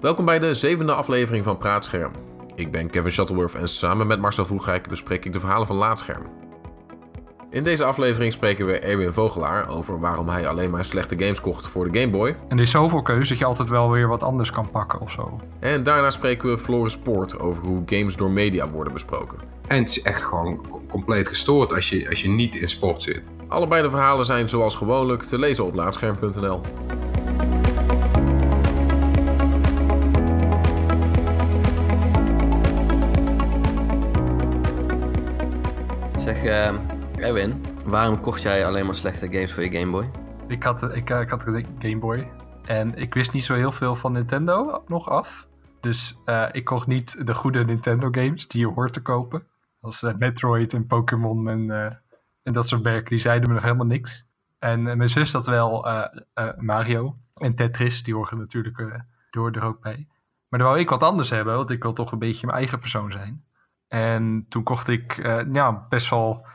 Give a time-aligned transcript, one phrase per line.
[0.00, 2.12] Welkom bij de zevende aflevering van Praatscherm.
[2.54, 6.22] Ik ben Kevin Shuttleworth en samen met Marcel Vroegrijk bespreek ik de verhalen van Laatscherm.
[7.50, 11.68] In deze aflevering spreken we Erwin Vogelaar over waarom hij alleen maar slechte games kocht
[11.68, 12.36] voor de Game Boy.
[12.48, 15.10] En er is zoveel keuze dat je altijd wel weer wat anders kan pakken of
[15.10, 15.40] zo.
[15.58, 19.38] En daarna spreken we Floris Poort over hoe games door media worden besproken.
[19.66, 23.28] En het is echt gewoon compleet gestoord als je, als je niet in sport zit.
[23.48, 26.60] Allebei de verhalen zijn zoals gewoonlijk te lezen op laatscherm.nl.
[36.44, 36.74] Eh,
[37.16, 40.10] Erwin, waarom kocht jij alleen maar slechte games voor je Game Boy?
[40.48, 42.30] Ik had, ik, eh, ik had een Game Boy
[42.64, 45.48] en ik wist niet zo heel veel van Nintendo nog af.
[45.80, 49.46] Dus eh, ik kocht niet de goede Nintendo games die je hoort te kopen.
[49.80, 51.70] Als Metroid en Pokémon en,
[52.42, 53.10] en dat soort merken.
[53.10, 54.26] Die zeiden me nog helemaal niks.
[54.58, 55.88] En mijn zus had wel
[56.56, 58.02] Mario en Tetris.
[58.02, 60.06] Die horen natuurlijk hoorden er ook bij.
[60.48, 62.78] Maar dan wou ik wat anders hebben, want ik wil toch een beetje mijn eigen
[62.78, 63.44] persoon zijn.
[63.90, 66.46] En toen kocht ik eh, ja, best wel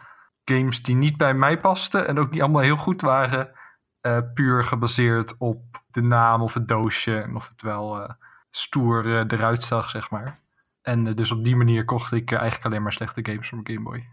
[0.44, 2.08] games die niet bij mij pasten.
[2.08, 3.52] En ook niet allemaal heel goed waren.
[4.02, 7.19] eh, puur gebaseerd op de naam of het doosje.
[7.19, 8.09] En of het wel eh,
[8.50, 10.39] stoer eruit zag, zeg maar.
[10.81, 13.89] En dus op die manier kocht ik eigenlijk alleen maar slechte games voor mijn Game
[13.89, 14.09] Boy.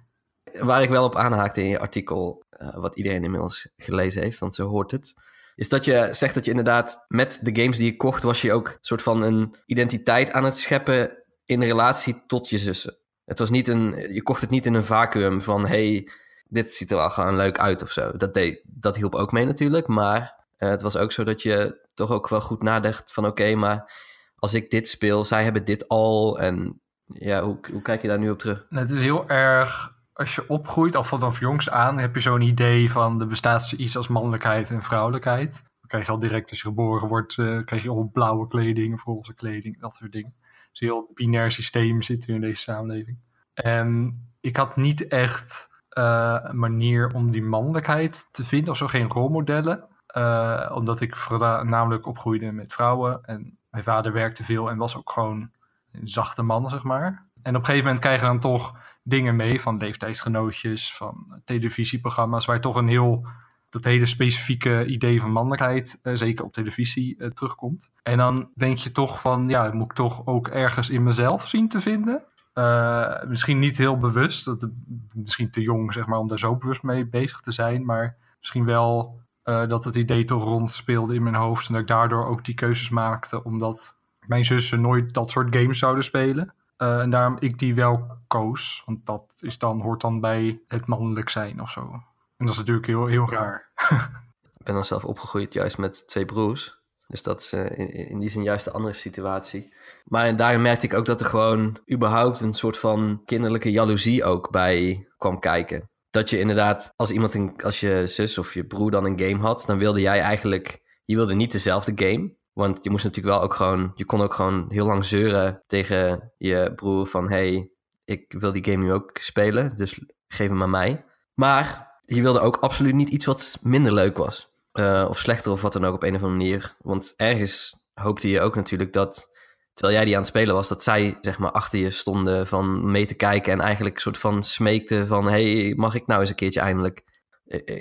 [0.66, 4.68] Waar ik wel op aanhaakte in je artikel, wat iedereen inmiddels gelezen heeft, want zo
[4.68, 5.14] hoort het.
[5.54, 8.52] Is dat je zegt dat je inderdaad met de games die je kocht, was je
[8.52, 13.00] ook een soort van een identiteit aan het scheppen in relatie tot je zussen.
[13.32, 16.08] Het was niet een, je kocht het niet in een vacuüm van hey,
[16.48, 18.16] dit ziet er wel gewoon leuk uit of zo.
[18.16, 21.86] Dat, deed, dat hielp ook mee natuurlijk, maar eh, het was ook zo dat je
[21.94, 23.92] toch ook wel goed nadacht van oké, maar
[24.36, 28.18] als ik dit speel, zij hebben dit al en ja, hoe, hoe kijk je daar
[28.18, 28.66] nu op terug?
[28.68, 32.40] En het is heel erg, als je opgroeit, al vanaf jongs aan, heb je zo'n
[32.40, 35.52] idee van er bestaat iets als mannelijkheid en vrouwelijkheid.
[35.52, 38.94] Dan krijg je al direct als je geboren wordt, eh, krijg je al blauwe kleding
[38.94, 40.34] of roze kleding, dat soort dingen.
[40.72, 43.18] Een heel binair systeem zit er in deze samenleving.
[43.54, 48.86] En ik had niet echt eh, een manier om die mannelijkheid te vinden, of zo
[48.86, 49.84] geen rolmodellen.
[50.06, 54.96] Eh, omdat ik vooral namelijk opgroeide met vrouwen en mijn vader werkte veel en was
[54.96, 55.50] ook gewoon
[55.92, 57.26] een zachte man, zeg maar.
[57.42, 62.44] En op een gegeven moment krijg je dan toch dingen mee van leeftijdsgenootjes, van televisieprogramma's,
[62.44, 63.26] waar toch een heel,
[63.72, 67.92] dat hele specifieke idee van mannelijkheid, eh, zeker op televisie, eh, terugkomt.
[68.02, 71.48] En dan denk je toch van, ja, dat moet ik toch ook ergens in mezelf
[71.48, 72.24] zien te vinden.
[72.52, 74.68] Eh, misschien niet heel bewust, dat,
[75.14, 78.64] misschien te jong zeg maar, om daar zo bewust mee bezig te zijn, maar misschien
[78.64, 82.54] wel dat het idee toch rondspeelde in mijn hoofd en dat ik daardoor ook die
[82.54, 83.96] keuzes maakte, omdat
[84.26, 86.54] mijn zussen nooit dat soort games zouden spelen.
[86.76, 91.28] En daarom ik die wel koos, want dat is dan, hoort dan bij het mannelijk
[91.28, 92.02] zijn of zo.
[92.42, 93.70] En dat is natuurlijk heel, heel raar.
[94.58, 96.80] Ik ben dan zelf opgegroeid juist met twee broers.
[97.06, 99.74] Dus dat is eh, in, in die zin juist een andere situatie.
[100.04, 104.50] Maar daarin merkte ik ook dat er gewoon überhaupt een soort van kinderlijke jaloezie ook
[104.50, 105.90] bij kwam kijken.
[106.10, 109.38] Dat je inderdaad, als iemand een, als je zus of je broer dan een game
[109.38, 112.34] had, dan wilde jij eigenlijk, je wilde niet dezelfde game.
[112.52, 116.32] Want je moest natuurlijk wel ook gewoon, je kon ook gewoon heel lang zeuren tegen
[116.38, 117.70] je broer van, hey,
[118.04, 121.04] ik wil die game nu ook spelen, dus geef hem aan mij.
[121.34, 124.50] Maar je wilde ook absoluut niet iets wat minder leuk was.
[124.72, 126.76] Eh, of slechter of wat dan ook op een of andere manier.
[126.80, 129.30] Want ergens hoopte je ook natuurlijk dat,
[129.74, 132.90] terwijl jij die aan het spelen was, dat zij zeg maar achter je stonden van
[132.90, 136.36] mee te kijken en eigenlijk soort van smeekte van, hey, mag ik nou eens een
[136.36, 137.02] keertje eindelijk?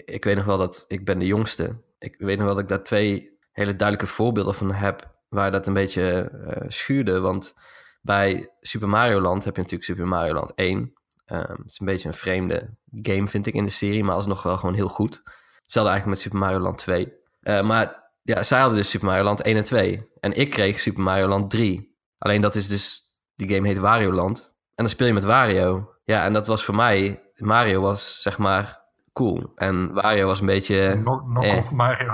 [0.06, 1.82] Ik weet nog wel dat ik ben de jongste.
[2.00, 5.68] Ik weet nog wel dat ik daar twee hele duidelijke voorbeelden van heb waar dat
[5.68, 7.20] een beetje eh, schuurde.
[7.20, 7.54] Want
[8.02, 10.94] bij Super Mario Land heb je natuurlijk Super Mario Land 1.
[11.32, 14.44] Ehm, het is een beetje een vreemde game, vind ik, in de serie, maar alsnog
[14.44, 15.22] wel gewoon heel goed.
[15.62, 17.14] Hetzelfde eigenlijk met Super Mario Land 2.
[17.42, 20.10] Eh, maar ja, zij hadden dus Super Mario Land 1 en 2.
[20.20, 21.98] En ik kreeg Super Mario Land 3.
[22.18, 23.02] Alleen dat is dus,
[23.36, 24.40] die game heet Wario Land.
[24.76, 25.90] En dan speel je met Wario.
[26.04, 28.82] Ja, en dat was voor mij, Mario was zeg maar
[29.14, 29.52] cool.
[29.56, 30.96] En Wario was een beetje...
[30.96, 31.72] Nog, nog eh.
[31.86, 32.14] Mario.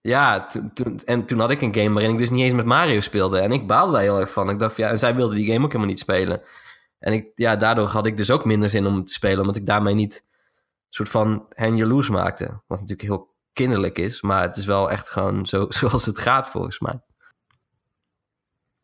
[0.00, 2.66] Ja, toen, toen, en toen had ik een game waarin ik dus niet eens met
[2.66, 3.38] Mario speelde.
[3.38, 4.50] En ik baalde daar heel erg van.
[4.50, 6.42] Ik dacht, ja, en zij wilde die game ook helemaal niet spelen.
[7.00, 9.66] En ik, ja, daardoor had ik dus ook minder zin om te spelen, omdat ik
[9.66, 12.44] daarmee niet een soort van hen jaloers maakte.
[12.44, 16.48] Wat natuurlijk heel kinderlijk is, maar het is wel echt gewoon zo, zoals het gaat
[16.48, 17.00] volgens mij.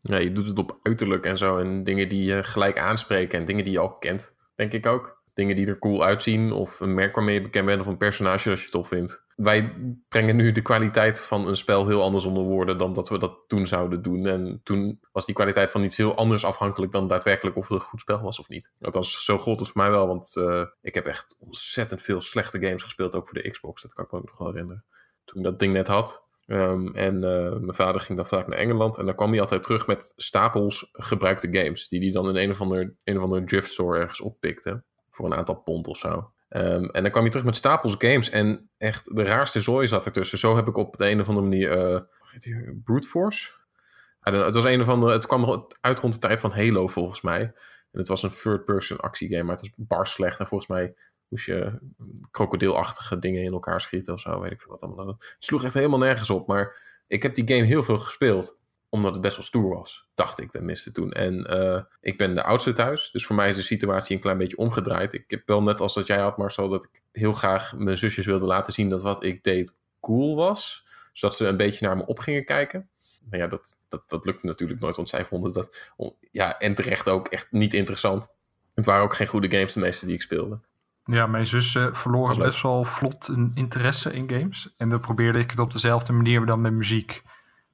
[0.00, 1.58] Ja, je doet het op uiterlijk en zo.
[1.58, 5.15] En dingen die je gelijk aanspreken en dingen die je al kent, denk ik ook.
[5.36, 8.48] Dingen die er cool uitzien of een merk waarmee je bekend bent of een personage
[8.48, 9.24] dat je tof vindt.
[9.34, 9.74] Wij
[10.08, 13.38] brengen nu de kwaliteit van een spel heel anders onder woorden dan dat we dat
[13.46, 14.26] toen zouden doen.
[14.26, 17.86] En toen was die kwaliteit van iets heel anders afhankelijk dan daadwerkelijk of het een
[17.86, 18.72] goed spel was of niet.
[18.80, 22.60] Althans, zo gold het voor mij wel, want uh, ik heb echt ontzettend veel slechte
[22.60, 23.82] games gespeeld, ook voor de Xbox.
[23.82, 24.84] Dat kan ik me ook nog wel herinneren.
[25.24, 28.58] Toen ik dat ding net had, Ehm, en eh, mijn vader ging dan vaak naar
[28.58, 28.98] Engeland.
[28.98, 31.88] En dan kwam hij altijd terug met stapels gebruikte games.
[31.88, 34.82] Die hij dan in een of ander, een of andere drift store ergens oppikte.
[35.16, 36.30] Voor een aantal pond of zo.
[36.48, 38.30] Ehm, en dan kwam hij terug met stapels games.
[38.30, 40.38] En echt de raarste zooi zat ertussen.
[40.38, 41.70] Zo heb ik op de een of andere manier.
[41.70, 42.00] eh?
[42.84, 43.52] Brute Force?
[44.20, 45.12] Het was een of andere.
[45.12, 47.40] Het kwam uit rond de tijd van Halo volgens mij.
[47.92, 49.42] En het was een third-person actiegame.
[49.42, 50.38] Maar het was bar slecht.
[50.38, 50.94] En volgens mij
[51.28, 51.78] moest je
[52.30, 54.40] krokodilachtige dingen in elkaar schieten of zo.
[54.40, 55.06] Weet ik veel wat allemaal.
[55.06, 56.46] Het sloeg echt helemaal nergens op.
[56.46, 56.76] Maar
[57.06, 58.58] ik heb die game heel veel gespeeld.
[58.96, 60.08] Omdat het best wel stoer was.
[60.14, 61.12] Dacht ik tenminste toen.
[61.12, 63.10] En eh, ik ben de oudste thuis.
[63.10, 65.14] Dus voor mij is de situatie een klein beetje omgedraaid.
[65.14, 66.68] Ik heb wel net als dat jij had, Marcel.
[66.68, 70.86] Dat ik heel graag mijn zusjes wilde laten zien dat wat ik deed cool was.
[71.12, 72.88] Zodat ze een beetje naar me op gingen kijken.
[73.30, 74.96] Maar ja, dat, dat, dat lukte natuurlijk nooit.
[74.96, 75.92] Want zij vonden dat,
[76.30, 78.34] ja, en terecht ook echt niet interessant.
[78.74, 80.60] Het waren ook geen goede games, de meeste die ik speelde.
[81.04, 84.74] Ja, mijn zus eh, Was verloor best wel vlot een interesse in games.
[84.76, 87.22] En dan probeerde ik het op dezelfde manier dan met muziek.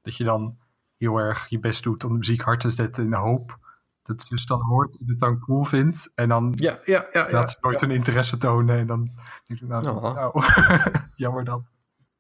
[0.03, 0.59] Dat je dan
[1.03, 3.61] heel erg je best doet om de muziek hard te zetten in de hoop
[4.03, 6.13] dat ze zus dan hoort en het dan cool vindt.
[6.15, 7.31] En dan Ja, ja, ja.
[7.31, 8.79] laat ze nooit een interesse tonen.
[8.79, 9.11] En dan
[9.47, 10.15] denk ik, nou, Oh.
[10.15, 10.45] nou
[11.17, 11.67] jammer dan.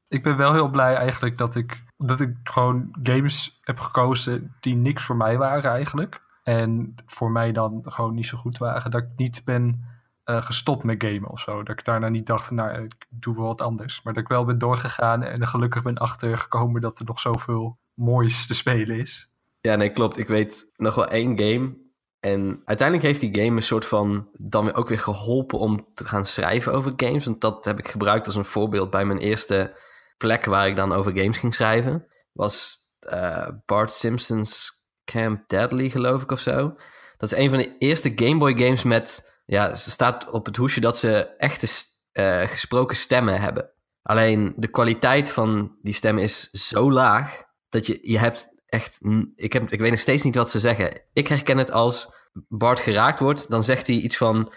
[0.08, 4.74] Ik ben wel heel blij eigenlijk dat ik, dat ik gewoon games heb gekozen die
[4.74, 6.22] niks voor mij waren eigenlijk.
[6.42, 8.90] En voor mij dan gewoon niet zo goed waren.
[8.90, 9.84] Dat ik niet ben
[10.24, 11.62] eh, gestopt met gamen of zo.
[11.62, 14.02] Dat ik daarna niet dacht van, nou, ik doe wel wat anders.
[14.02, 18.46] Maar dat ik wel ben doorgegaan en gelukkig ben achtergekomen dat er nog zoveel moois
[18.46, 19.28] te spelen is.
[19.60, 20.18] Ja, nee, klopt.
[20.18, 21.80] Ik weet nog wel één game.
[22.20, 26.26] En uiteindelijk heeft die game een soort van dan ook weer geholpen om te gaan
[26.26, 27.24] schrijven over games.
[27.24, 29.78] Want dat heb ik gebruikt als een voorbeeld bij mijn eerste
[30.16, 32.06] plek waar ik dan over games ging schrijven.
[32.32, 36.74] Was eh, Bart Simpson's Camp Deadly, geloof ik of zo.
[37.16, 39.32] Dat is een van de eerste Game Boy games met.
[39.44, 41.66] Ja, ze staat op het hoesje dat ze echte
[42.12, 43.70] eh, gesproken stemmen hebben.
[44.02, 47.42] Alleen de kwaliteit van die stemmen is zo laag
[47.72, 49.00] dat je, je hebt echt.
[49.34, 51.00] Ik, heb, ik weet nog steeds niet wat ze zeggen.
[51.12, 52.14] Ik herken het als
[52.48, 54.52] Bart geraakt wordt, dan zegt hij iets van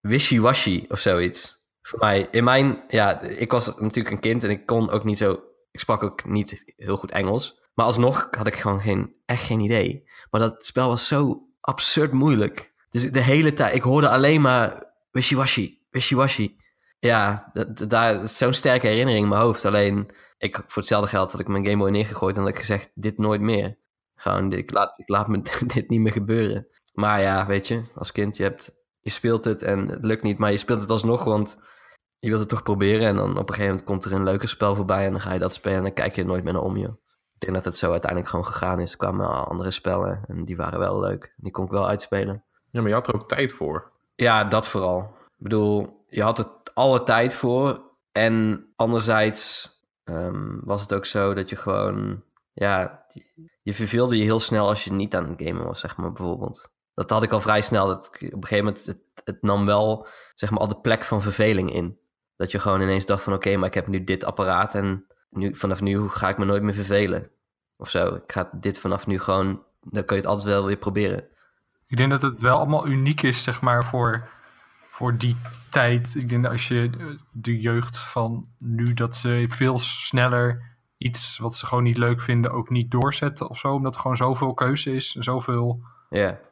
[0.00, 1.68] wishy-washy of zoiets.
[1.82, 5.18] Voor mij, in mijn, ja, ik was natuurlijk een kind en ik kon ook niet
[5.18, 7.60] zo, ik sprak ook niet heel goed Engels.
[7.74, 10.08] Maar alsnog had ik gewoon geen, echt geen idee.
[10.30, 12.72] Maar dat spel was zo absurd moeilijk.
[12.90, 16.56] Dus de hele tijd, ik hoorde alleen maar wishy-washy, wishy-washy.
[16.98, 17.52] Ja,
[17.88, 19.64] daar zo'n sterke herinnering in mijn hoofd.
[19.64, 22.90] Alleen, ik, voor hetzelfde geld had ik mijn Game Boy neergegooid en had ik gezegd,
[22.94, 23.78] dit nooit meer.
[24.14, 25.42] Gewoon, ik laat, ik laat me
[25.74, 26.66] dit niet meer gebeuren.
[26.94, 30.38] Maar ja, weet je, als kind, je, hebt, je speelt het en het lukt niet,
[30.38, 31.56] maar je speelt het alsnog, want
[32.18, 33.06] je wilt het toch proberen.
[33.06, 35.32] En dan op een gegeven moment komt er een leuker spel voorbij en dan ga
[35.32, 36.94] je dat spelen en dan kijk je er nooit meer naar om, joh.
[37.34, 38.92] Ik denk dat het zo uiteindelijk gewoon gegaan is.
[38.92, 41.34] Er kwamen andere spellen en die waren wel leuk.
[41.36, 42.44] Die kon ik wel uitspelen.
[42.70, 43.92] Ja, maar je had er ook tijd voor.
[44.14, 45.00] Ja, dat vooral.
[45.00, 47.82] Ik bedoel, je had er alle tijd voor.
[48.12, 49.70] En anderzijds
[50.10, 52.22] ehm, was het ook zo dat je gewoon...
[52.52, 53.04] Ja,
[53.62, 56.72] je- verveelde je heel snel als je niet aan het gamen was, zeg maar, bijvoorbeeld.
[56.94, 57.86] Dat had ik al vrij snel.
[57.86, 61.22] Dat op een gegeven moment, het, het nam wel, zeg maar, al de plek van
[61.22, 61.98] verveling in.
[62.36, 65.56] Dat je gewoon ineens dacht van, oké, maar ik heb nu dit apparaat en nu,
[65.56, 67.30] vanaf nu ga ik me nooit meer vervelen.
[67.76, 68.14] Of zo.
[68.14, 71.24] Ik ga dit vanaf nu gewoon, dan kun je het altijd wel weer proberen.
[71.86, 74.28] Ik denk dat het wel allemaal uniek is, zeg maar, voor,
[75.00, 75.36] voor die
[75.70, 76.14] tijd.
[76.14, 81.38] Ik denk dat als je eh, de jeugd van nu, dat ze veel sneller iets
[81.38, 83.72] wat ze gewoon niet leuk vinden ook niet doorzetten of zo.
[83.72, 85.82] Omdat er gewoon zoveel keuze is en zoveel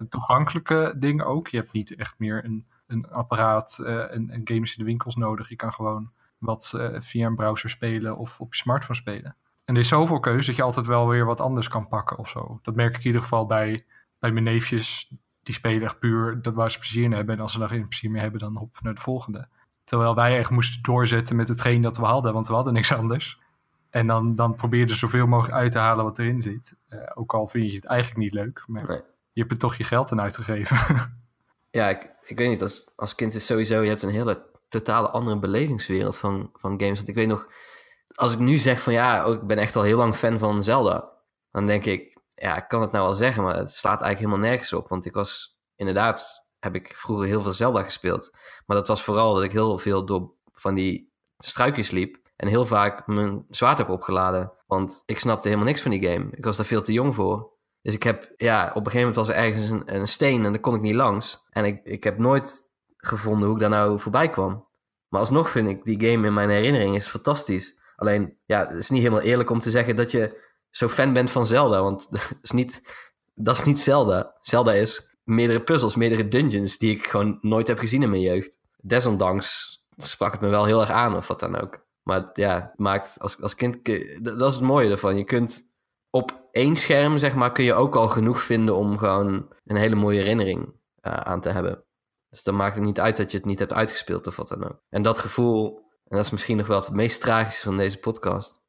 [0.09, 1.49] toegankelijke dingen ook.
[1.49, 5.17] Je hebt niet echt meer een, een apparaat eh, en, en games in de winkels
[5.17, 5.49] nodig.
[5.49, 9.37] Je kan gewoon wat eh, via een browser spelen of op je smartphone spelen.
[9.65, 12.29] En er is zoveel keuze dat je altijd wel weer wat anders kan pakken of
[12.29, 12.59] zo.
[12.63, 13.85] Dat merk ik in ieder geval bij,
[14.19, 15.13] bij mijn neefjes.
[15.49, 17.35] Die spelen echt puur dat waar ze plezier in hebben.
[17.35, 19.49] En als ze daar geen plezier meer hebben, dan op naar de volgende.
[19.85, 23.41] Terwijl wij echt moesten doorzetten met hetgeen dat we hadden, want we hadden niks anders.
[23.91, 26.75] En dan, dan probeer je er zoveel mogelijk uit te halen wat erin zit.
[26.89, 28.65] Eh, ook al vind je het eigenlijk niet leuk.
[28.67, 29.01] Maar Nee.
[29.33, 30.77] je hebt er toch je geld aan uitgegeven.
[31.71, 35.11] Ja, ik, ik weet niet, als, als kind is sowieso, je hebt een hele totale
[35.11, 36.97] andere belevingswereld van, van games.
[36.97, 37.49] Want ik weet nog,
[38.15, 40.63] als ik nu zeg van ja, oh, ik ben echt al heel lang fan van
[40.63, 41.09] Zelda,
[41.51, 44.51] dan denk ik, ja, ik kan het nou wel zeggen, maar het slaat eigenlijk helemaal
[44.51, 44.89] nergens op.
[44.89, 48.31] Want ik was, inderdaad, heb ik vroeger heel veel Zelda gespeeld.
[48.67, 52.67] Maar dat was vooral dat ik heel veel door van die struikjes liep en heel
[52.67, 54.53] vaak mijn zwaard heb opgeladen.
[54.67, 56.29] Want ik snapte helemaal niks van die game.
[56.31, 57.57] Ik was daar veel te jong voor.
[57.83, 60.53] Dus ik heb, ja, op een gegeven moment was er ergens een, een steen en
[60.53, 61.45] daar kon ik niet langs.
[61.51, 64.67] En ik, ik heb nooit gevonden hoe ik daar nou voorbij kwam.
[65.09, 67.79] Maar alsnog vind ik die game in mijn herinnering is fantastisch.
[67.97, 71.31] Alleen, ja, het is niet helemaal eerlijk om te zeggen dat je zo fan bent
[71.31, 71.83] van Zelda.
[71.83, 72.83] Want dat is niet,
[73.35, 74.35] dat is niet Zelda.
[74.41, 78.59] Zelda is meerdere puzzels, meerdere dungeons die ik gewoon nooit heb gezien in mijn jeugd.
[78.77, 81.87] Desondanks sprak het me wel heel erg aan of wat dan ook.
[82.03, 83.85] Maar ja, het maakt als, als kind...
[84.25, 85.17] dat is het mooie ervan.
[85.17, 85.69] Je kunt
[86.11, 89.95] op één scherm, zeg maar, kun je ook al genoeg vinden om gewoon een hele
[89.95, 91.85] mooie herinnering eh, aan te hebben.
[92.31, 94.65] Dus dan maakt het niet uit dat je het niet hebt uitgespeeld of wat dan
[94.65, 94.81] ook.
[94.89, 98.63] En dat gevoel, en dat is misschien nog wel het meest tragische van deze podcast,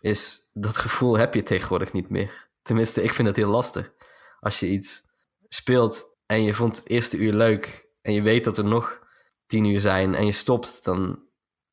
[0.00, 2.48] is dat gevoel heb je tegenwoordig niet meer.
[2.62, 3.92] Tenminste, ik vind het heel lastig.
[4.40, 5.04] Als je iets
[5.48, 9.00] speelt en je vond het eerste uur leuk en je weet dat er nog
[9.46, 11.24] tien uur zijn en je stopt, dan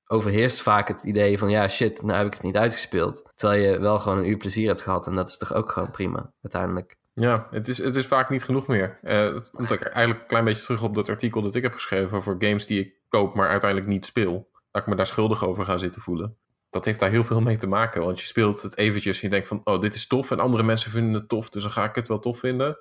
[0.05, 3.31] overheerst vaak het idee van ja, shit, nou heb ik het niet uitgespeeld.
[3.35, 5.91] Terwijl je wel gewoon een uur plezier hebt gehad en dat is toch ook gewoon
[5.91, 6.95] prima, uiteindelijk.
[7.13, 8.97] Ja, het is, het is vaak niet genoeg meer.
[9.01, 12.35] Het komt eigenlijk een klein beetje terug op dat artikel dat ik heb geschreven over
[12.39, 14.49] games die ik koop, maar uiteindelijk niet speel.
[14.71, 16.37] Dat ik me daar schuldig over ga zitten voelen.
[16.73, 19.33] Dat heeft daar heel veel mee te maken, want je speelt het eventjes en je
[19.33, 21.83] denkt van, oh, dit is tof en andere mensen vinden het tof, dus dan ga
[21.83, 22.77] ik het wel tof vinden.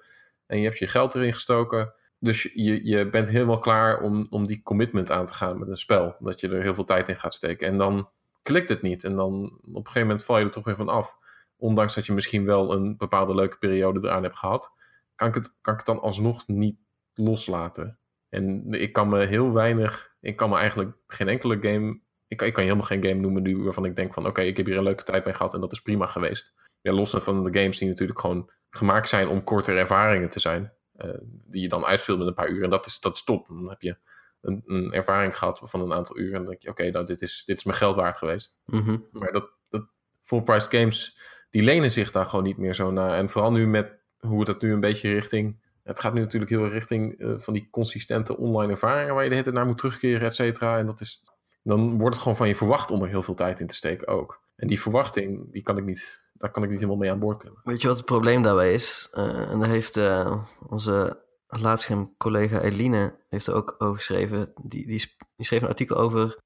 [0.46, 4.46] En je hebt je geld erin gestoken, dus je, je bent helemaal klaar om, om
[4.46, 6.16] die commitment aan te gaan met een spel.
[6.18, 7.66] Dat je er heel veel tijd in gaat steken.
[7.66, 8.08] En dan
[8.42, 10.88] klikt het niet en dan op een gegeven moment val je er toch weer van
[10.88, 11.16] af
[11.62, 14.72] ondanks dat je misschien wel een bepaalde leuke periode eraan hebt gehad,
[15.14, 16.76] kan ik het, kan ik het dan alsnog niet
[17.14, 17.98] loslaten.
[18.28, 22.00] En ik kan me heel weinig, ik kan me eigenlijk geen enkele game,
[22.32, 24.56] ik, kan- ik kan helemaal geen game noemen nu waarvan ik denk van oké, ik
[24.56, 26.52] heb hier een leuke tijd mee gehad en dat is prima geweest.
[26.80, 30.72] Ja, los van de games die natuurlijk gewoon gemaakt zijn om kortere ervaringen te zijn,
[30.92, 33.46] eh, die je dan uitspeelt met een paar uur en dat is, dat is top.
[33.48, 33.96] Dan heb je
[34.40, 37.22] een, een ervaring gehad van een aantal uur en dan denk je oké, nou dit
[37.22, 38.56] is, dit is mijn geld waard geweest.
[38.64, 38.96] Mhm.
[39.10, 39.86] Maar dat, dat
[40.22, 41.18] full-priced games,
[41.50, 43.14] die lenen zich daar gewoon niet meer zo naar.
[43.14, 45.60] En vooral nu met hoe het nu een beetje richting...
[45.82, 49.14] Het gaat nu natuurlijk heel richting eh, van die consistente online ervaringen...
[49.14, 50.78] waar je de hele tijd naar moet terugkeren, et cetera.
[50.78, 51.20] En dat is,
[51.62, 54.08] dan wordt het gewoon van je verwacht om er heel veel tijd in te steken
[54.08, 54.40] ook.
[54.56, 57.36] En die verwachting, die kan ik niet, daar kan ik niet helemaal mee aan boord
[57.36, 57.60] klimmen.
[57.64, 59.08] Weet je wat het probleem daarbij is?
[59.12, 64.52] Eh, en daar heeft eh, onze laatscherm collega Eline heeft er ook over geschreven.
[64.62, 66.38] Die, die schreef een artikel over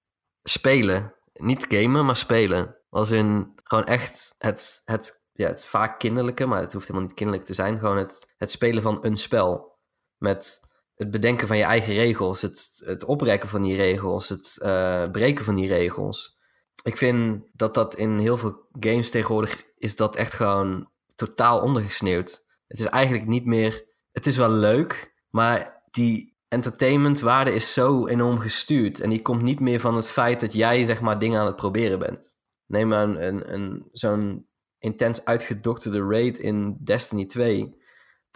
[0.42, 1.14] spelen.
[1.32, 2.76] Niet gamen, maar spelen.
[2.88, 7.16] Als in gewoon echt het, het, ja, het vaak kinderlijke, maar het hoeft helemaal niet
[7.16, 7.78] kinderlijk te zijn.
[7.78, 9.74] Gewoon het, het spelen van een spel.
[10.16, 10.60] Met
[10.96, 12.42] het bedenken van je eigen regels.
[12.42, 14.28] Het, het oprekken van die regels.
[14.28, 16.38] Het eh, breken van die regels.
[16.82, 22.44] Ik vind dat dat in heel veel games tegenwoordig is dat echt gewoon totaal ondergesneeuwd.
[22.66, 23.84] Het is eigenlijk niet meer.
[24.12, 29.00] Het is wel leuk, maar die entertainmentwaarde is zo enorm gestuurd.
[29.00, 31.56] En die komt niet meer van het feit dat jij zeg maar dingen aan het
[31.56, 32.30] proberen bent.
[32.66, 34.48] Neem maar een, een, zo'n
[34.78, 37.84] intens uitgedokterde raid in Destiny 2.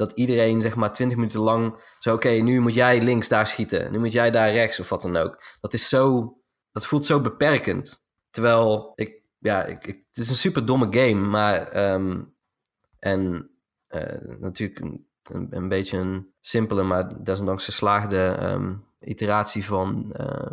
[0.01, 3.93] Dat iedereen zeg maar 20 minuten lang zo, oké, nu moet jij links daar schieten.
[3.93, 5.43] Nu moet jij daar rechts of wat dan ook.
[5.61, 6.37] Dat is zo,
[6.73, 8.03] dat voelt zo beperkend.
[8.31, 12.23] Terwijl ik, ja, ik, ik- het is een super domme game, maar ehm,
[12.99, 13.51] en
[13.87, 15.07] eh, natuurlijk een,
[15.51, 20.53] een, beetje een simpele, maar desondanks geslaagde ehm, iteratie van eh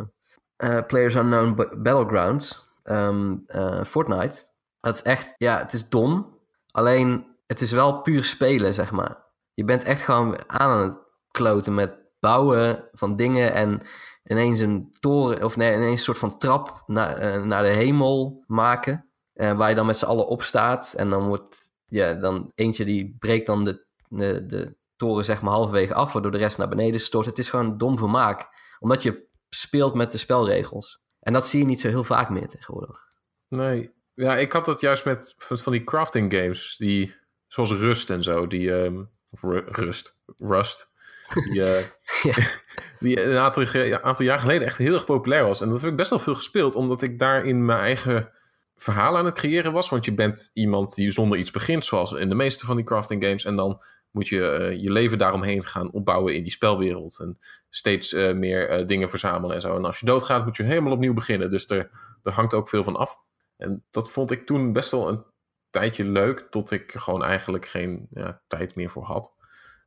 [0.56, 4.46] eh, Players Unknown Ba- Battlegrounds, ehm, eh, Fortnite.
[4.80, 6.38] Dat is echt, ja, het is dom,
[6.70, 9.26] alleen het is wel puur spelen, zeg maar.
[9.58, 10.98] Je bent echt gewoon aan het
[11.30, 13.80] kloten met bouwen van dingen en
[14.24, 18.44] ineens een toren, of nee, ineens een soort van trap naar, eh, naar de hemel
[18.46, 19.02] maken.
[19.32, 20.94] eh, waar je dan met z'n allen op staat.
[20.96, 25.94] En dan wordt, ja, dan eentje die breekt dan de, de, toren zeg maar halverwege
[25.94, 27.26] af, waardoor de rest naar beneden stort.
[27.26, 28.48] Het is gewoon dom vermaak.
[28.78, 31.00] Omdat je speelt met de spelregels.
[31.20, 33.06] En dat zie je niet zo heel vaak meer tegenwoordig.
[33.48, 37.14] Nee, ja, ik had dat juist met van van die crafting games, die,
[37.46, 40.90] zoals Rust en zo, die, ehm, of Ru- Rust, Rust,
[41.34, 41.84] die, eh,
[42.22, 42.34] Ja.
[43.00, 45.60] die een aantal, ja, aantal jaar geleden echt heel erg populair was.
[45.60, 48.30] En dat heb ik best wel veel gespeeld, omdat ik daarin mijn eigen
[48.76, 49.88] verhaal aan het creëren was.
[49.88, 53.24] Want je bent iemand die zonder iets begint, zoals in de meeste van die crafting
[53.24, 53.44] games.
[53.44, 57.18] En dan moet je eh, je leven daaromheen gaan opbouwen in die spelwereld.
[57.20, 57.38] En
[57.70, 59.76] steeds eh, meer dingen verzamelen en zo.
[59.76, 61.50] En als je doodgaat, moet je helemaal opnieuw beginnen.
[61.50, 61.90] Dus er,
[62.22, 63.18] er hangt ook veel van af.
[63.56, 65.24] En dat vond ik toen best wel een
[65.70, 69.34] tijdje leuk, tot ik gewoon eigenlijk geen ja, tijd meer voor had.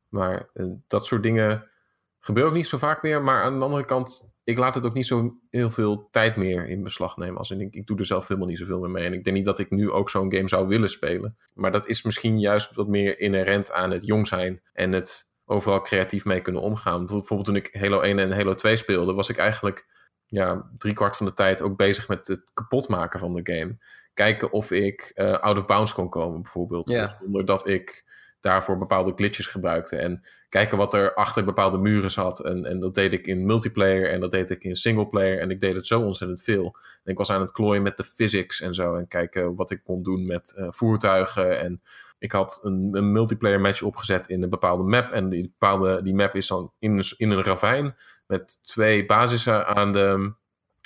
[0.08, 1.70] Maar eh, dat soort dingen
[2.18, 3.22] gebeuren ook niet zo vaak meer.
[3.22, 6.68] Maar aan de andere kant, ik laat het ook niet zo heel veel tijd meer
[6.68, 7.38] in beslag nemen.
[7.38, 9.04] Als in, ik, ik doe er zelf helemaal niet zoveel meer mee.
[9.04, 11.36] En ik denk niet dat ik nu ook zo'n game zou willen spelen.
[11.54, 15.80] Maar dat is misschien juist wat meer inherent aan het jong zijn en het overal
[15.80, 17.06] creatief mee kunnen omgaan.
[17.06, 19.86] Bijvoorbeeld toen ik Halo 1 en Halo 2 speelde, was ik eigenlijk
[20.26, 23.78] ja, driekwart van de tijd ook bezig met het kapotmaken van de game.
[24.14, 26.88] Kijken of ik eh, out of bounds kon komen, bijvoorbeeld.
[26.88, 27.16] Ja.
[27.20, 29.96] Zonder dat ik daarvoor bepaalde glitches gebruikte.
[29.96, 32.40] En kijken wat er achter bepaalde muren zat.
[32.44, 35.38] En, en dat deed ik in multiplayer en dat deed ik in singleplayer.
[35.40, 36.76] En ik deed het zo ontzettend veel.
[37.04, 38.94] En ik was aan het klooien met de physics en zo.
[38.94, 41.60] En kijken wat ik kon doen met eh, voertuigen.
[41.60, 41.82] En
[42.18, 45.10] ik had een, een multiplayer match opgezet in een bepaalde map.
[45.10, 49.66] En die, bepaalde, die map is dan in, een- in een ravijn met twee basissen
[49.66, 50.32] aan de,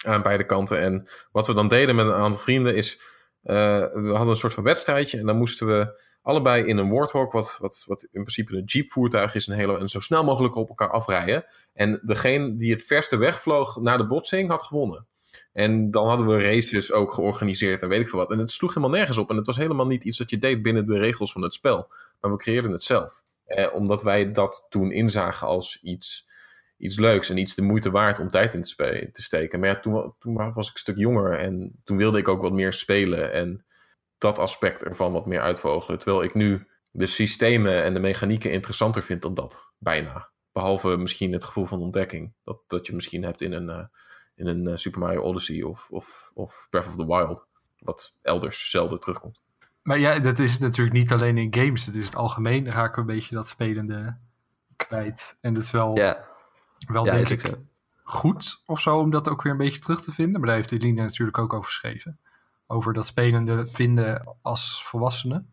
[0.05, 0.79] aan beide kanten.
[0.81, 3.01] En wat we dan deden met een aantal vrienden is,
[3.47, 7.57] we hadden een soort van wedstrijdje en dan moesten we allebei in een Warthog, wat,
[7.61, 10.91] wat, wat in principe een jeepvoertuig is, een hele, en zo snel mogelijk op elkaar
[10.91, 11.45] afrijden.
[11.73, 15.07] En degene die het verste wegvloog naar de botsing had gewonnen.
[15.53, 18.31] En dan hadden we races ook georganiseerd en weet ik veel wat.
[18.31, 19.31] En het sloeg helemaal nergens op.
[19.31, 21.89] En het was helemaal niet iets dat je deed binnen de regels van het spel.
[22.21, 23.23] Maar we creëerden het zelf.
[23.45, 26.29] Eh, omdat wij dat toen inzagen als iets,
[26.77, 29.61] iets leuks en iets de moeite waard om tijd in te, spe- te steken.
[29.61, 32.53] Maar ja, toen, toen was ik een stuk jonger en toen wilde ik ook wat
[32.53, 33.33] meer spelen.
[33.33, 33.65] En
[34.19, 35.99] dat aspect ervan wat meer uitvogelen.
[35.99, 39.73] Terwijl ik nu de systemen en de mechanieken interessanter vind dan dat.
[39.79, 40.31] Bijna.
[40.53, 42.33] Behalve misschien het gevoel van ontdekking.
[42.45, 43.85] Dat, dat je misschien hebt in een, eh,
[44.35, 47.47] in een eh, Super Mario Odyssey of, of, of Breath of the Wild.
[47.79, 49.41] Wat elders zelden terugkomt.
[49.83, 51.87] Maar ja, dat is natuurlijk niet alleen in games.
[51.87, 52.65] Het is het algemeen.
[52.65, 54.19] Dan raken we een beetje dat spelende
[54.77, 55.39] kwijt.
[55.41, 56.29] En dat is wel, Ja,
[56.87, 57.55] wel ja denk ik zo.
[58.03, 60.41] goed of zo om dat ook weer een beetje terug te vinden.
[60.41, 62.19] Maar daar heeft Eline natuurlijk ook over geschreven.
[62.67, 65.45] Over dat spelende vinden als volwassene.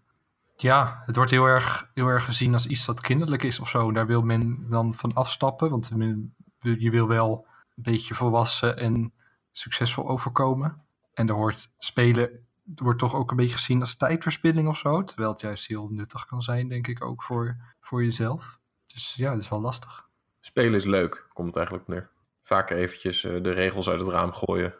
[0.57, 3.91] Ja, het wordt heel erg, heel erg gezien als iets dat kinderlijk is of zo.
[3.91, 5.69] Daar wil men dan van afstappen.
[5.69, 9.13] Want men- je wil wel een beetje volwassen en
[9.51, 10.81] succesvol overkomen.
[11.13, 12.29] En er hoort spelen
[12.75, 15.03] wordt toch ook een beetje gezien als tijdverspilling of zo.
[15.03, 18.59] Terwijl het juist heel nuttig kan zijn, denk ik, ook voor, voor jezelf.
[18.87, 20.02] Dus ja, dat is wel lastig.
[20.45, 22.09] Spelen is leuk, komt het eigenlijk op neer.
[22.43, 24.73] Vaak eventjes eh, de regels uit het raam gooien.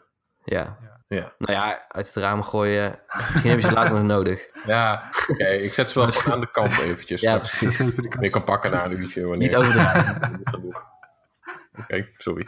[0.44, 0.78] Ja.
[1.08, 2.98] Ja, Nou ja, uit het raam gooien.
[3.16, 4.48] Misschien heb je ze later nog nodig.
[4.66, 5.46] ja oké.
[5.46, 7.20] ik zet ze wel gewoon aan de kant eventjes.
[7.20, 7.76] Ja, precies.
[7.76, 8.30] Kans.
[8.30, 9.26] kan pakken na een uurtje.
[9.26, 10.40] Wanneer Niet overdrijven.
[11.80, 12.46] Oké, sorry.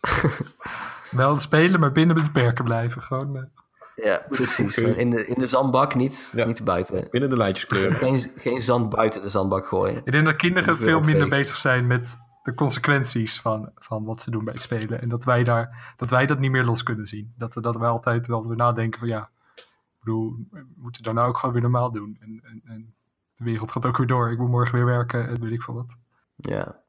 [1.10, 3.02] Wel spelen, maar binnen de perken blijven.
[3.02, 4.78] Gewoon, eh, Ja, precies.
[4.78, 6.44] In de, in de zandbak, niet, Ja.
[6.44, 7.08] niet buiten.
[7.10, 7.96] Binnen de lijntjes kleuren.
[7.96, 10.00] Geen, geen zand buiten de zandbak gooien.
[10.04, 14.30] Ik denk dat kinderen veel minder bezig zijn met de consequenties van, van wat ze
[14.30, 15.00] doen bij het spelen.
[15.00, 17.34] En dat wij, daar, dat wij dat niet meer los kunnen zien.
[17.36, 21.28] Dat, dat wij altijd wel weer nadenken van ja, ik bedoel, we moeten dan nou
[21.28, 22.16] ook gewoon weer normaal doen.
[22.20, 22.94] En, en, en
[23.36, 24.30] de wereld gaat ook weer door.
[24.30, 25.96] Ik moet morgen weer werken en weet ik veel wat.
[26.36, 26.80] Ja.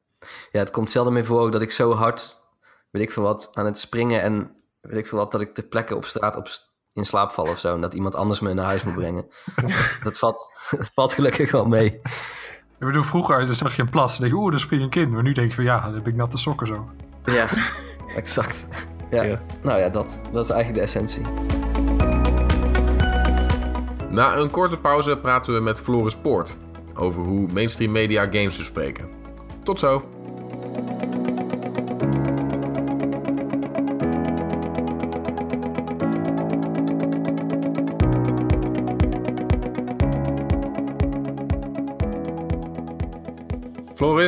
[0.52, 2.40] ja, het komt zelden meer voor ook dat ik zo hard,
[2.90, 5.64] weet ik veel wat, aan het springen en weet ik veel wat, dat ik ter
[5.64, 7.74] plekke op straat op, st- in slaap val of zo.
[7.74, 9.28] En dat iemand anders me naar huis moet brengen.
[10.02, 10.50] dat valt,
[10.94, 12.00] valt gelukkig wel mee.
[12.80, 15.10] Ik bedoel, vroeger zag je een plas en denk je, oeh, daar springt een kind.
[15.10, 16.90] Maar nu denk je van ja, dan heb ik natte sokken zo.
[17.24, 17.48] Ja,
[18.16, 18.66] exact.
[19.10, 19.22] Ja.
[19.22, 19.40] Ja.
[19.62, 21.22] Nou ja, dat, dat is eigenlijk de essentie.
[24.10, 26.56] Na een korte pauze praten we met Floris Poort
[26.94, 29.08] over hoe mainstream media games bespreken.
[29.62, 30.04] Tot zo!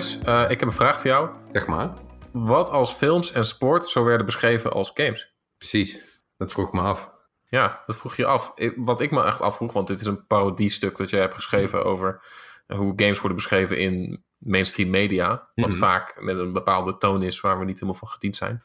[0.07, 1.31] Eh, ik heb een vraag voor jou.
[1.53, 1.93] Zeg maar.
[2.33, 5.35] Wat als films en sport zo werden beschreven als games?
[5.59, 6.21] Precies.
[6.37, 7.11] Dat vroeg ik me af.
[7.49, 8.53] Ja, dat vroeg je af.
[8.55, 11.85] Ik- Wat ik me echt afvroeg, want dit is een parodiestuk dat jij hebt geschreven
[11.85, 12.21] over
[12.67, 15.49] hoe games worden beschreven in mainstream media.
[15.55, 15.79] Wat Mhm.
[15.79, 18.63] vaak met een bepaalde toon is waar we niet helemaal van gediend zijn.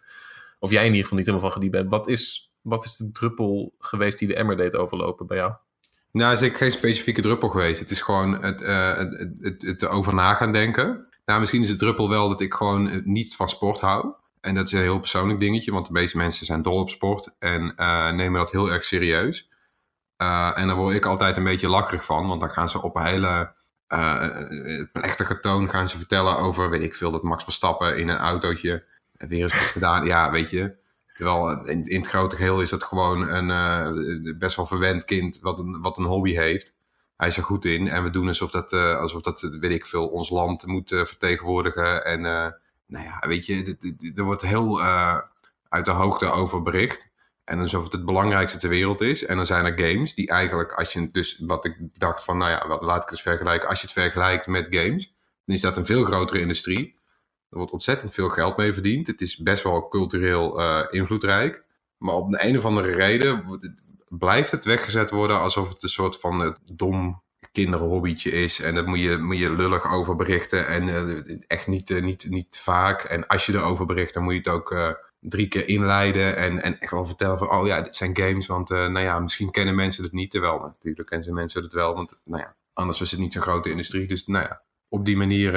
[0.59, 1.91] Of jij in ieder geval niet helemaal van gediend bent.
[1.91, 5.53] Wat is, wat is de druppel geweest die de emmer deed overlopen bij jou?
[6.11, 7.79] Nou, is ik geen specifieke druppel geweest.
[7.79, 11.07] Het is gewoon het, het, het, het, het erover na gaan denken.
[11.25, 14.13] Nou, misschien is het druppel wel dat ik gewoon eh, niet van sport hou.
[14.41, 17.36] En dat is een heel persoonlijk dingetje, want de meeste mensen zijn dol op sport
[17.39, 19.49] en eh, nemen dat heel erg serieus.
[20.15, 22.95] Eh, en daar word ik altijd een beetje lakkerig van, want dan gaan ze op
[22.95, 23.53] een hele
[24.91, 28.83] plechtige toon gaan ze vertellen over, weet ik veel, dat Max Verstappen in een autootje
[29.12, 30.05] weer eens gedaan.
[30.05, 30.75] Ja, weet je.
[31.13, 35.97] Terwijl in, het grote geheel is dat gewoon een best wel verwend kind wat wat
[35.97, 36.75] een hobby heeft.
[37.23, 39.86] Hij is er goed in en we doen alsof dat, eh, alsof dat weet ik
[39.86, 42.05] veel, ons land moet eh, vertegenwoordigen.
[42.05, 42.51] En eh,
[42.88, 43.77] nou ja, weet je,
[44.15, 44.81] er wordt heel
[45.69, 47.12] uit de hoogte over bericht.
[47.43, 49.25] En alsof het het belangrijkste ter wereld is.
[49.25, 52.51] En dan zijn er games die eigenlijk, als je dus, wat ik dacht van, nou
[52.51, 53.69] ja, wat- laat ik het eens vergelijken.
[53.69, 56.95] Als je het vergelijkt met games, dan is dat een veel grotere industrie.
[57.49, 59.07] Er wordt ontzettend veel geld mee verdiend.
[59.07, 61.63] Het is best wel cultureel invloedrijk.
[61.97, 63.59] Maar op de een of andere reden
[64.17, 67.21] blijft het weggezet worden alsof het een soort van eh, dom
[67.52, 68.60] kinderhobbytje is.
[68.60, 70.67] En daar moet je, moet je lullig over berichten.
[70.67, 73.04] En eh, echt niet, eh, niet, niet vaak.
[73.04, 74.76] En als je erover bericht, dan moet je het ook
[75.19, 76.36] drie keer inleiden.
[76.36, 78.47] En, en echt wel vertellen van, oh ja, dit zijn games.
[78.47, 80.32] Want nou ja, misschien kennen mensen het niet.
[80.32, 81.93] Terwijl natuurlijk kennen mensen het wel.
[81.93, 84.08] Want nou ja, anders was het niet zo'n grote industrie.
[84.08, 85.52] Dus nou ja, op die manier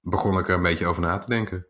[0.00, 1.66] begon ik er een beetje over na te denken.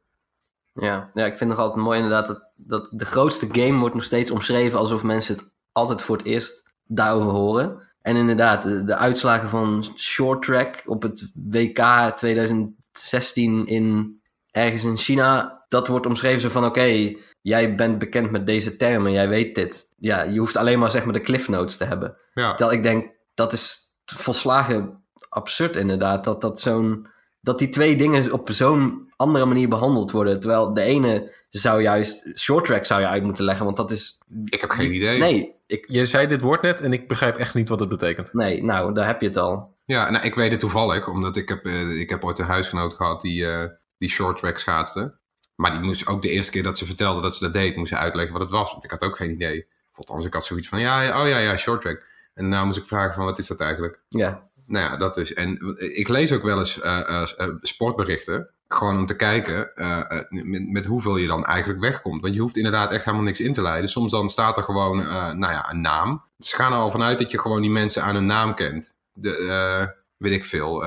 [0.73, 3.95] Ja, ja, ik vind het nog altijd mooi inderdaad dat, dat de grootste game wordt
[3.95, 7.95] nog steeds omschreven alsof mensen het altijd voor het eerst daarover horen.
[8.01, 14.97] En inderdaad, de, de uitslagen van short track op het WK 2016 in ergens in
[14.97, 19.55] China dat wordt omschreven zo van, oké, jij bent bekend met deze termen, jij weet
[19.55, 19.89] dit.
[19.99, 22.17] Ja, je hoeft alleen maar zeg maar de cliff notes te hebben.
[22.35, 22.55] Ja.
[22.55, 27.07] Terwijl ik denk, dat is volslagen absurd inderdaad, dat, dat, zo'n,
[27.41, 30.41] dat die twee dingen op zo'n andere manier behandeld worden.
[30.41, 34.23] Terwijl de ene zou juist, short track zou je uit moeten leggen, want dat is...
[34.45, 35.19] Ik heb geen idee.
[35.19, 38.33] Nee, ik, Je zei dit woord net en ik begrijp echt niet wat het betekent.
[38.33, 39.74] nee, nou, daar heb je het al.
[39.85, 42.94] Ja, nou, ik weet het toevallig, omdat ik heb, eh, ik heb ooit een huisgenoot
[42.94, 45.14] gehad die, eh, die short track schaatste.
[45.55, 47.88] Maar die moest ook de eerste keer dat ze vertelde dat ze dat deed, moest
[47.88, 48.72] ze uitleggen wat het was.
[48.72, 49.66] Want ik had ook geen idee.
[49.92, 52.02] Althans, ik had zoiets van, ja, ja, oh ja, ja, short track.
[52.35, 54.00] En nou moest ik vragen van, wat is dat eigenlijk?
[54.09, 55.35] Ja, Nou ja, dat dus.
[55.35, 58.50] En ik lees ook wel eens eh, eh, eh, sportberichten.
[58.68, 62.22] Gewoon om te kijken eh, eh, met, met hoeveel je dan eigenlijk wegkomt.
[62.22, 63.90] Want je hoeft inderdaad echt helemaal niks in te leiden.
[63.90, 66.22] Soms dan staat er gewoon, eh, nou ja, een naam.
[66.38, 68.94] Ze gaan er al vanuit dat je gewoon die mensen aan een naam kent.
[69.12, 70.85] De, weet ik veel.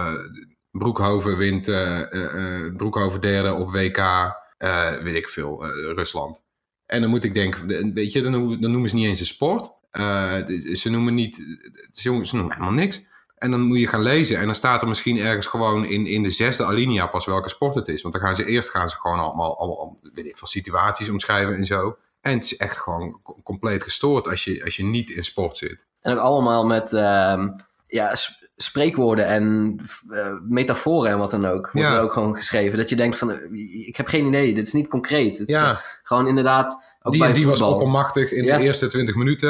[0.71, 1.65] Broekhoven wint,
[2.77, 4.01] Broekhoven derde op WK,
[5.03, 6.45] weet ik veel, Rusland.
[6.85, 9.71] En dan moet ik denken, de- weet je, dan, noemen- ze niet eens een sport.
[10.73, 11.35] Ze noemen niet,
[11.91, 13.01] ze noemen helemaal niks.
[13.39, 16.23] En dan moet je gaan lezen en dan staat er misschien ergens gewoon in, in
[16.23, 18.01] de zesde alinea pas welke sport het is.
[18.01, 21.55] Want dan gaan ze eerst gaan ze gewoon allemaal, allemaal weet ik veel, situaties omschrijven
[21.55, 21.97] en zo.
[22.21, 25.57] En het is echt gewoon co- compleet gestoord als je, als je niet in sport
[25.57, 25.85] zit.
[26.01, 27.49] En ook allemaal met ehm,
[27.87, 28.15] ja,
[28.55, 29.75] spreekwoorden en
[30.09, 31.69] eh, metaforen en wat dan ook.
[31.71, 31.95] Wordt Ja.
[31.95, 32.77] er ook gewoon geschreven.
[32.77, 35.37] Dat je denkt van, eh, ik heb geen idee, dit is niet concreet.
[35.37, 38.57] Het is, eh, Ja, gewoon inderdaad, ook die, bij die was oppermachtig in Ja.
[38.57, 39.49] de eerste 20 minuten.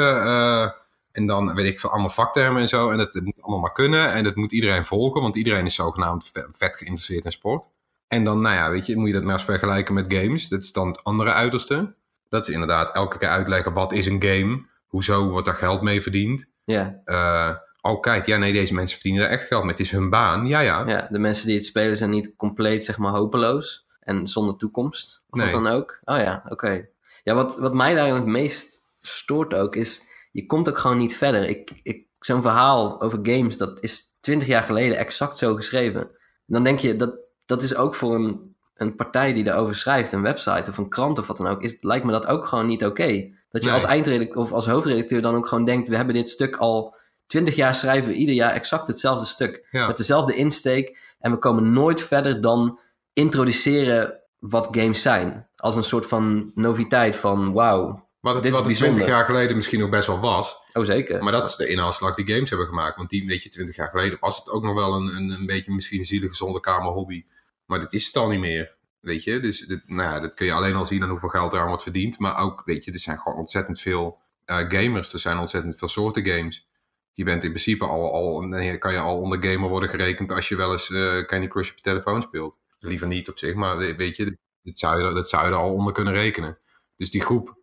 [1.12, 2.90] En dan weet ik veel, allemaal vaktermen en zo.
[2.90, 4.12] En dat, moet allemaal maar kunnen.
[4.12, 7.68] En dat moet iedereen volgen, want iedereen is zogenaamd ve- vet geïnteresseerd in sport.
[8.08, 10.48] En dan, nou ja, weet je, moet je dat maar eens vergelijken met games.
[10.48, 11.94] Dat is dan het andere uiterste.
[12.28, 14.62] Dat is inderdaad elke keer uitleggen wat is een game.
[14.86, 16.46] Hoezo wordt daar geld mee verdiend.
[16.64, 19.70] Ja, Eh, oh kijk, ja nee, deze mensen verdienen daar echt geld mee.
[19.72, 20.84] Het is hun baan, ja ja.
[20.86, 23.86] ja, de mensen die het spelen zijn niet compleet, zeg maar, hopeloos.
[24.00, 25.24] En zonder toekomst.
[25.30, 25.52] Of Nee.
[25.52, 25.98] wat dan ook.
[26.04, 26.86] Oh ja, oké.
[27.24, 30.08] Ja, wat, wat mij daar het meest stoort ook, is...
[30.30, 31.48] Je komt ook gewoon niet verder.
[31.48, 36.00] Ik, ik, Zo'n verhaal over games, dat is twintig jaar geleden exact zo geschreven.
[36.00, 36.10] En
[36.46, 40.22] dan denk je, dat, dat is ook voor een, een partij die daarover schrijft, een
[40.22, 42.84] website of een krant of wat dan ook, is, lijkt me dat ook gewoon niet
[42.84, 43.30] oké.
[43.50, 43.78] Dat je Nee.
[43.78, 46.94] als eindredacteur of als hoofdredacteur dan ook gewoon denkt, we hebben dit stuk al
[47.26, 49.66] twintig jaar schrijven, we ieder jaar exact hetzelfde stuk.
[49.70, 49.86] Ja.
[49.86, 51.14] Met dezelfde insteek.
[51.18, 52.78] En we komen nooit verder dan
[53.12, 55.48] introduceren wat games zijn.
[55.56, 58.08] Als een soort van noviteit van wauw.
[58.20, 58.94] Wat het, wat het bijzonder.
[58.94, 60.56] 20 jaar geleden misschien nog best wel was.
[60.72, 61.22] Oh zeker.
[61.22, 62.96] Maar dat is de inhaalslag die games hebben gemaakt.
[62.96, 65.46] Want die, weet je, 20 jaar geleden was het ook nog wel een, een, een
[65.46, 67.24] beetje misschien zielige zondekamer hobby.
[67.66, 68.74] Maar dat is het al niet meer.
[69.00, 71.52] Weet je, dus dit, nou ja, dat kun je alleen al zien aan hoeveel geld
[71.52, 72.18] er aan wordt verdiend.
[72.18, 75.12] Maar ook, weet je, er zijn gewoon ontzettend veel eh, gamers.
[75.12, 76.68] Er zijn ontzettend veel soorten games.
[77.12, 80.48] Je bent in principe al, al nee, kan je al onder gamer worden gerekend als
[80.48, 82.58] je wel eens eh, Candy Crush op je telefoon speelt.
[82.78, 85.50] Liever niet op zich, maar we- weet je, dat zou je, er- dat zou je
[85.50, 86.58] er al onder kunnen rekenen.
[86.96, 87.58] Dus die groep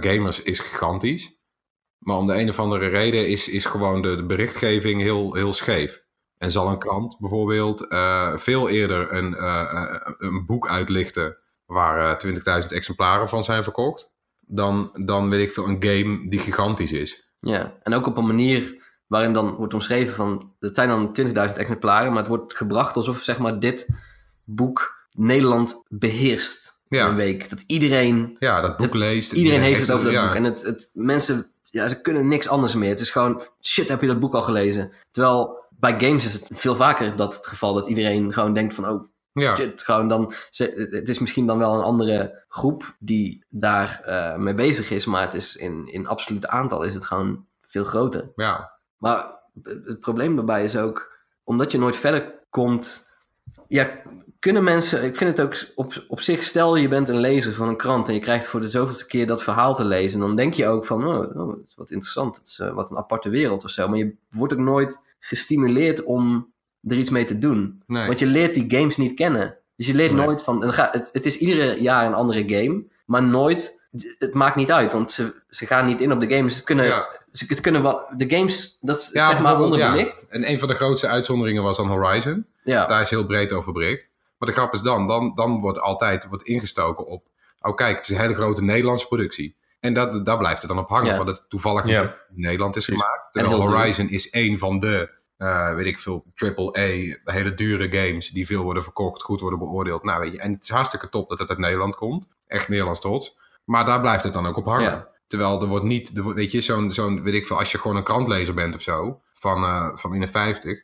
[0.00, 1.36] gamers is gigantisch.
[1.98, 5.52] Maar om de een of andere reden is, is gewoon de, de berichtgeving heel, heel
[5.52, 6.04] scheef.
[6.38, 11.98] En zal een krant bijvoorbeeld eh, veel eerder een, eh, eh, een boek uitlichten waar
[11.98, 12.16] eh
[12.62, 17.28] 20.000 exemplaren van zijn verkocht, dan, dan weet ik veel een game die gigantisch is.
[17.38, 20.54] Ja, en ook op een manier waarin dan wordt omschreven van...
[20.58, 23.88] Het zijn dan 20.000 exemplaren, maar het wordt gebracht alsof zeg maar dit
[24.44, 26.75] boek Nederland beheerst.
[26.88, 27.08] Ja.
[27.08, 27.50] Een week.
[27.50, 29.32] Dat iedereen, Ja, dat boek Het- leest.
[29.32, 30.26] iedereen heeft het over dat ja.
[30.26, 30.34] boek.
[30.34, 32.88] En het, het, mensen, ja, ze kunnen niks anders meer.
[32.90, 34.92] Het is gewoon, shit, heb je dat boek al gelezen?
[35.10, 38.88] Terwijl bij games is het veel vaker dat het geval dat iedereen gewoon denkt van...
[38.88, 43.44] Oh, Ja, shit, gewoon dan, ze, het is misschien dan wel een andere groep die
[43.48, 47.46] daar eh, mee bezig is, maar het is in, in absolute aantal is het gewoon
[47.60, 48.32] veel groter.
[48.36, 49.26] ja, Maar
[49.62, 51.12] het probleem daarbij is ook,
[51.44, 53.08] omdat je nooit verder komt,
[53.68, 53.90] ja,
[54.38, 57.68] kunnen mensen, ik vind het ook op, op zich, stel je bent een lezer van
[57.68, 60.54] een krant en je krijgt voor de zoveelste keer dat verhaal te lezen, dan denk
[60.54, 63.70] je ook van, oh, oh, wat interessant, het is eh, wat een aparte wereld of
[63.70, 66.52] zo, maar je wordt ook nooit gestimuleerd om
[66.88, 67.82] er iets mee te doen.
[67.86, 68.06] nee.
[68.06, 69.56] Want je leert die games niet kennen.
[69.76, 70.24] Dus je leert Nee.
[70.26, 70.62] nooit van.
[70.64, 72.84] Het, gaat- het, is iedere jaar een andere game.
[73.04, 73.80] Maar nooit.
[74.18, 74.92] Het maakt niet uit.
[74.92, 76.56] Want ze, ze gaan niet in op de games.
[76.56, 76.84] Ze kunnen.
[76.86, 77.06] Ja.
[77.32, 78.00] Ze, het kunnen wel.
[78.16, 78.78] De games.
[78.80, 79.60] Dat is Ja, zeg maar ja.
[79.62, 80.26] onderbelicht.
[80.28, 82.46] En een van de grootste uitzonderingen was dan Horizon.
[82.64, 84.10] Daar is heel breed over bericht.
[84.38, 87.26] Maar de grap is dan, dan, dan wordt altijd wordt ingestoken op...
[87.60, 89.56] Oh kijk, het is een hele grote Nederlandse productie.
[89.80, 91.06] En dat, daar blijft het dan op hangen.
[91.06, 91.14] Ja.
[91.16, 92.02] Van dat het toevallig Ja.
[92.02, 93.32] in Nederland is gemaakt.
[93.32, 93.60] Terwijl.
[93.68, 98.28] Horizon is één van de, eh, weet ik veel, AAA, hele dure games...
[98.30, 100.02] die veel worden verkocht, goed worden beoordeeld.
[100.04, 102.28] Nou, weet je, en het is hartstikke top dat het uit Nederland komt.
[102.46, 103.38] Echt Nederlands trots.
[103.64, 104.90] Maar daar blijft het dan ook op hangen.
[104.90, 105.08] Ja.
[105.26, 107.78] Terwijl er wordt niet, er wordt- weet je, zo'n, zo'n, weet ik veel, als je
[107.78, 110.80] gewoon een krantlezer bent of zo, van, eh, van in de 50,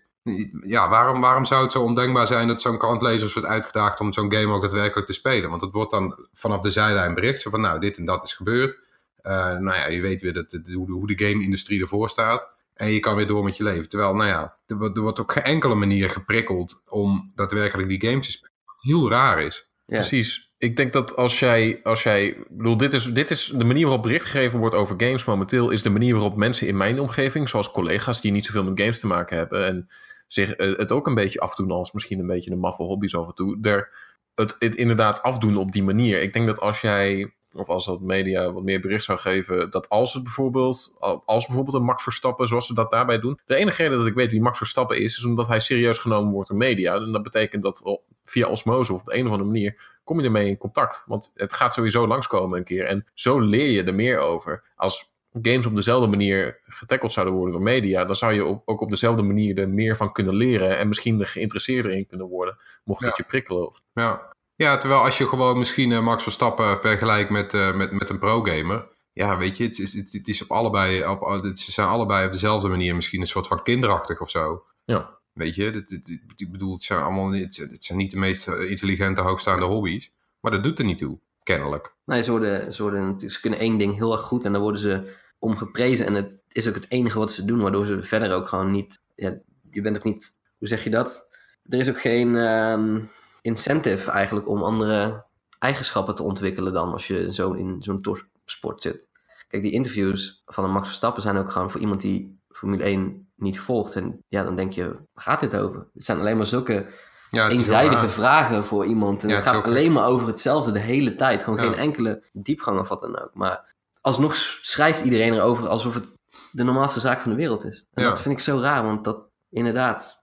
[0.66, 4.32] Ja, waarom, waarom zou het zo ondenkbaar zijn dat zo'n krantlezer wordt uitgedaagd om zo'n
[4.32, 5.50] game ook daadwerkelijk te spelen?
[5.50, 8.32] Want het wordt dan vanaf de zijlijn bericht, zo van nou, dit en dat is
[8.32, 8.78] gebeurd.
[9.22, 12.52] Uh, nou ja, je weet weer dat, de, hoe de game-industrie ervoor staat.
[12.74, 13.88] En je kan weer door met je leven.
[13.88, 18.08] Terwijl, nou ja, er wordt, er wordt op geen enkele manier geprikkeld om daadwerkelijk die
[18.08, 18.54] games te spelen.
[18.78, 19.70] Heel raar is.
[19.86, 19.96] Ja.
[19.96, 20.52] Precies.
[20.58, 23.84] Ik denk dat als jij, als jij, ik bedoel, dit is, dit is de manier
[23.84, 27.48] waarop bericht gegeven wordt over games momenteel, is de manier waarop mensen in mijn omgeving,
[27.48, 29.88] zoals collega's die niet zoveel met games te maken hebben en
[30.32, 33.26] zich uh, het ook een beetje afdoen als misschien een beetje een maffe hobby's af
[33.26, 33.90] en toe, er,
[34.34, 36.22] het, het inderdaad afdoen op die manier.
[36.22, 39.88] Ik denk dat als jij of als dat media wat meer bericht zou geven, dat
[39.88, 43.38] als het bijvoorbeeld, als bijvoorbeeld een Max Verstappen, zoals ze dat daarbij doen.
[43.46, 46.32] De enige reden dat ik weet wie Max Verstappen is, is omdat hij serieus genomen
[46.32, 46.94] wordt door media.
[46.94, 50.24] En dat betekent dat via osmose of op de een of andere manier kom je
[50.24, 51.04] ermee in contact.
[51.06, 52.84] Want het gaat sowieso langskomen een keer.
[52.84, 54.62] En zo leer je er meer over.
[54.76, 55.11] Als
[55.42, 59.22] games op dezelfde manier getackeld zouden worden door media, dan zou je ook op dezelfde
[59.22, 63.16] manier er meer van kunnen leren en misschien er geïnteresseerder in kunnen worden, mocht het
[63.16, 63.72] je prikkelen.
[63.92, 64.30] Ja.
[64.56, 68.18] Ja, terwijl als je gewoon misschien uh, Max Verstappen vergelijkt met, uh, met, met een
[68.18, 68.88] pro-gamer.
[69.12, 72.32] Ja, weet je, het is, het, het is op allebei, op, het zijn allebei op
[72.32, 74.64] dezelfde manier misschien een soort van kinderachtig of zo.
[74.84, 75.18] Ja.
[75.32, 78.48] Weet je, het, het, ik bedoel, het zijn allemaal niet, het zijn niet de meest
[78.48, 80.12] eh, intelligente, hoogstaande hobby's.
[80.40, 81.94] Maar dat doet er niet toe, kennelijk.
[82.04, 84.80] Nee, ze, worden, ze, worden, ze kunnen één ding heel erg goed en dan worden
[84.80, 86.06] ze omgeprezen.
[86.06, 88.98] En het is ook het enige wat ze doen, waardoor ze verder ook gewoon niet...
[89.14, 89.38] Ja,
[89.70, 90.38] je bent ook niet...
[90.58, 91.28] Hoe zeg je dat?
[91.62, 92.34] Er is ook geen...
[92.34, 93.10] Um,
[93.42, 95.24] incentive eigenlijk om andere
[95.58, 99.08] eigenschappen te ontwikkelen dan als je zo in zo'n topsport zit.
[99.48, 103.28] Kijk, die interviews van een Max Verstappen zijn ook gewoon voor iemand die Formule 1
[103.36, 103.96] niet volgt.
[103.96, 105.86] En ja, dan denk je, gaat dit over?
[105.94, 106.86] Het zijn alleen maar zulke
[107.30, 109.22] ja, eenzijdige vragen voor iemand.
[109.22, 111.42] En het, gaat alleen maar over hetzelfde de hele tijd.
[111.42, 113.34] Gewoon geen enkele diepgang of wat dan ook.
[113.34, 113.71] Maar
[114.02, 116.12] alsnog schrijft iedereen erover alsof het
[116.50, 117.84] de normaalste zaak van de wereld is.
[117.92, 120.22] En dat vind ik zo raar, want dat inderdaad,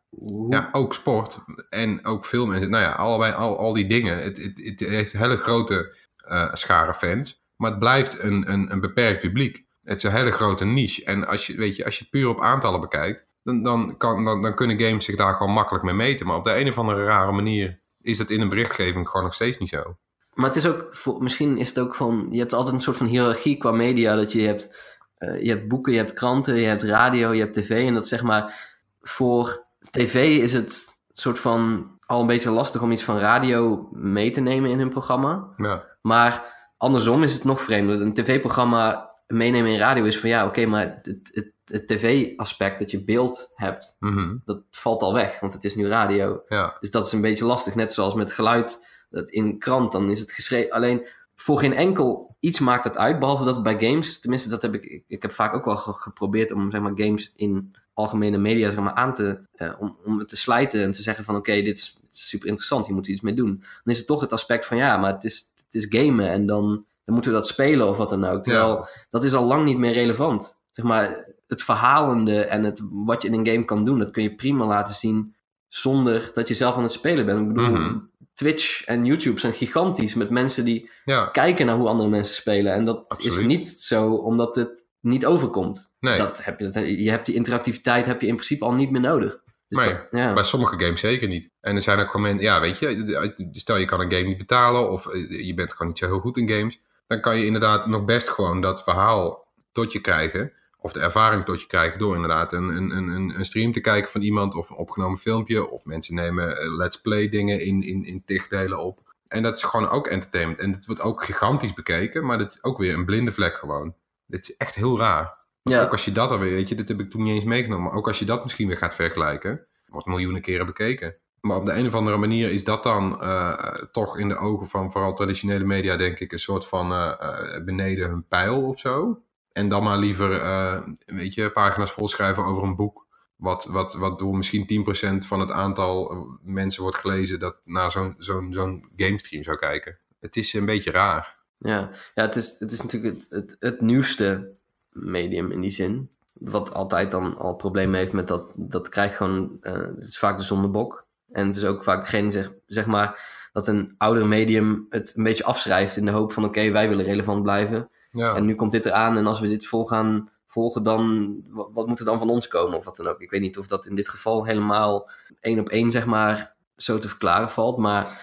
[0.49, 1.39] ja, ook sport
[1.69, 2.49] en ook film.
[2.49, 4.23] Nou ja, allebei, al, al die dingen.
[4.23, 5.95] Het, het, het heeft hele grote
[6.27, 7.41] uh, schare fans.
[7.55, 9.65] Maar het blijft een, een, een beperkt publiek.
[9.81, 11.03] Het is een hele grote niche.
[11.03, 14.23] En als je, weet je, als je het puur op aantallen bekijkt, dan, dan, kan,
[14.23, 16.27] dan, dan kunnen games zich daar gewoon makkelijk mee meten.
[16.27, 19.33] Maar op de een of andere rare manier is dat in een berichtgeving gewoon nog
[19.33, 19.97] steeds niet zo.
[20.39, 22.97] Maar het is ook, voor, misschien is het ook van, je hebt altijd een soort
[22.97, 24.15] van hiërarchie qua media.
[24.15, 27.54] Dat je hebt, uh, je hebt boeken, je hebt kranten, je hebt radio, je hebt
[27.54, 27.88] tv.
[27.88, 28.69] En dat zeg maar
[29.02, 34.32] voor tv is het soort van al een beetje lastig om iets van radio mee
[34.32, 35.47] te nemen in hun programma.
[35.58, 35.86] Ja.
[36.02, 38.02] Maar andersom is het nog vreemder.
[38.02, 42.91] Een tv-programma meenemen in radio is van ja, oké, maar het, het, het tv-aspect dat
[42.91, 44.36] je beeld hebt, mhm.
[44.45, 46.41] dat valt al weg, want het is nu radio.
[46.47, 46.78] Ja.
[46.80, 47.75] Dus dat is een beetje lastig.
[47.75, 50.72] Net zoals met geluid dat in krant, dan is het geschreven.
[50.72, 54.74] Alleen voor geen enkel iets maakt het uit, behalve dat bij games, tenminste, dat heb
[54.74, 58.80] ik, ik heb vaak ook wel geprobeerd om zeg maar, games in algemene media zeg
[58.80, 61.78] maar, aan te, uh, om, om het te slijten en te zeggen van oké, dit,
[61.78, 63.63] is super interessant, hier moet iets mee doen.
[63.84, 66.45] Dan is het toch het aspect van ja, maar het is, het is gamen en
[66.45, 68.43] dan, dan moeten we dat spelen of wat dan ook.
[68.43, 70.60] Terwijl dat is al lang niet meer relevant.
[70.72, 74.24] Zeg maar, het verhalende en het, wat je in een game kan doen, dat kun
[74.24, 75.36] je prima laten zien
[75.67, 77.39] zonder dat je zelf aan het spelen bent.
[77.39, 77.98] Ik bedoel, Mhm.
[78.39, 82.73] Twitch en YouTube zijn gigantisch met mensen die Ja, kijken naar hoe andere mensen spelen.
[82.73, 85.91] En dat is niet zo omdat het niet overkomt.
[85.99, 86.17] nee.
[86.17, 89.02] Dat heb je, dat, je hebt die interactiviteit heb je in principe al niet meer
[89.02, 89.39] nodig.
[89.67, 90.34] Dus Nee, dat- ja.
[90.34, 91.49] Bij sommige games zeker niet.
[91.62, 94.38] En er zijn ook gewoon mensen, ja, weet je, stel je kan een game niet
[94.38, 97.45] betalen of eh, je bent gewoon niet zo heel goed in games, dan kan je
[97.45, 101.99] inderdaad nog best gewoon dat verhaal tot je krijgen, of de ervaring tot je krijgen
[101.99, 105.69] door inderdaad een, een, een, een stream te kijken van iemand of een opgenomen filmpje,
[105.69, 109.13] of mensen nemen eh, let's play dingen in, in, in tig delen op.
[109.27, 110.59] En dat is gewoon ook entertainment.
[110.59, 113.95] En het wordt ook gigantisch bekeken, maar dit is ook weer een blinde vlek gewoon.
[114.25, 115.37] Dit is echt heel raar.
[115.61, 115.83] Ja.
[115.83, 117.85] Ook als je dat alweer, weet je, dit heb ik toen niet eens meegenomen.
[117.85, 121.15] Maar ook als je dat misschien weer gaat vergelijken, wordt miljoenen keren bekeken.
[121.41, 124.67] Maar op de een of andere manier is dat dan eh, toch in de ogen
[124.67, 129.21] van vooral traditionele media, denk ik, een soort van eh, beneden hun pijl of zo.
[129.60, 133.08] En dan maar liever, eh, weet je, pagina's volschrijven over een boek.
[133.36, 134.86] Wat, wat, wat door misschien
[135.24, 139.58] 10% van het aantal eh, mensen wordt gelezen dat naar zo'n zo'n zo'n gamestream zou
[139.58, 139.98] kijken.
[140.19, 141.38] Het is een beetje raar.
[141.58, 144.52] Ja, ja het, is, het is natuurlijk het, het, nieuwste
[144.91, 146.10] medium in die zin.
[146.34, 150.38] Wat altijd dan al problemen heeft met dat, dat krijgt gewoon, eh, het is vaak
[150.38, 151.06] de zondebok.
[151.32, 153.22] En het is ook vaak degene, zeg, zeg maar,
[153.54, 157.06] dat een ouder medium het een beetje afschrijft in de hoop van oké, wij willen
[157.06, 157.89] relevant blijven.
[158.12, 161.69] Ja, En nu komt dit eraan en als we dit vol gaan volgen, dan wat,
[161.74, 163.19] wat moet er dan van ons komen of wat dan ook.
[163.22, 166.98] Ik weet niet of dat in dit geval helemaal één op één, zeg maar, zo
[166.98, 167.78] te verklaren valt.
[167.78, 168.22] Maar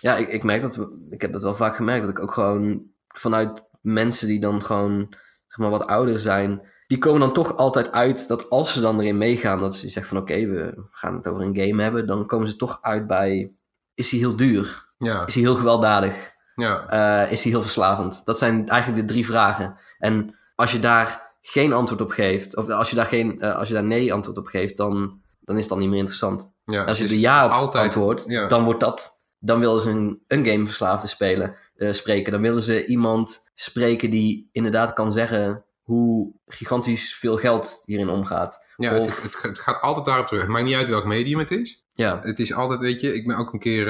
[0.00, 2.32] ja, ik, ik merk dat, we- ik heb dat wel vaak gemerkt, dat ik ook
[2.32, 5.06] gewoon vanuit mensen die dan gewoon,
[5.48, 9.00] zeg maar, wat ouder zijn, die komen dan toch altijd uit dat als ze dan
[9.00, 12.26] erin meegaan, dat ze zeggen van oké, we gaan het over een game hebben, dan
[12.26, 13.52] komen ze toch uit bij,
[13.94, 14.84] is hij heel duur?
[14.98, 16.34] Ja, Is hij heel gewelddadig?
[16.56, 16.86] Ja,
[17.24, 18.22] Eh, is hij heel verslavend?
[18.24, 19.76] Dat zijn eigenlijk de drie vragen.
[19.98, 23.68] En als je daar geen antwoord op geeft, of als je daar, geen, eh, als
[23.68, 26.52] je daar nee antwoord op geeft, dan, dan is dat niet meer interessant.
[26.64, 26.84] ja.
[26.84, 28.46] Als je er ja op altijd, antwoordt, ja.
[28.46, 32.32] dan wordt dat, dan willen ze een, een gameverslaafde spelen, eh, spreken.
[32.32, 38.64] Dan willen ze iemand spreken die inderdaad kan zeggen hoe gigantisch veel geld hierin omgaat.
[38.76, 40.42] Ja, het, Of- het, het gaat altijd daarop terug.
[40.42, 41.84] Het maakt niet uit welk medium het is.
[41.92, 43.86] Ja, Het is altijd, weet je, ik ben ook een keer,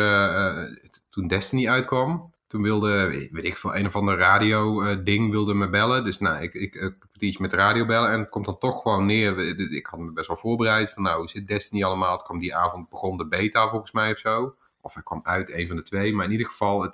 [1.11, 5.55] toen Destiny uitkwam, toen wilde, weet ik veel, een of ander radio eh, ding wilde
[5.55, 6.05] me bellen.
[6.05, 8.83] Dus nou, ik, ik, ik kwartiertje met de radio bellen en het komt dan toch
[8.83, 9.39] gewoon neer.
[9.73, 12.13] Ik had me best wel voorbereid van, nou, zit Destiny allemaal?
[12.13, 14.57] Het kwam die avond, begon de beta volgens mij of zo.
[14.81, 16.15] Of hij kwam uit, een van de twee.
[16.15, 16.93] Maar in ieder geval,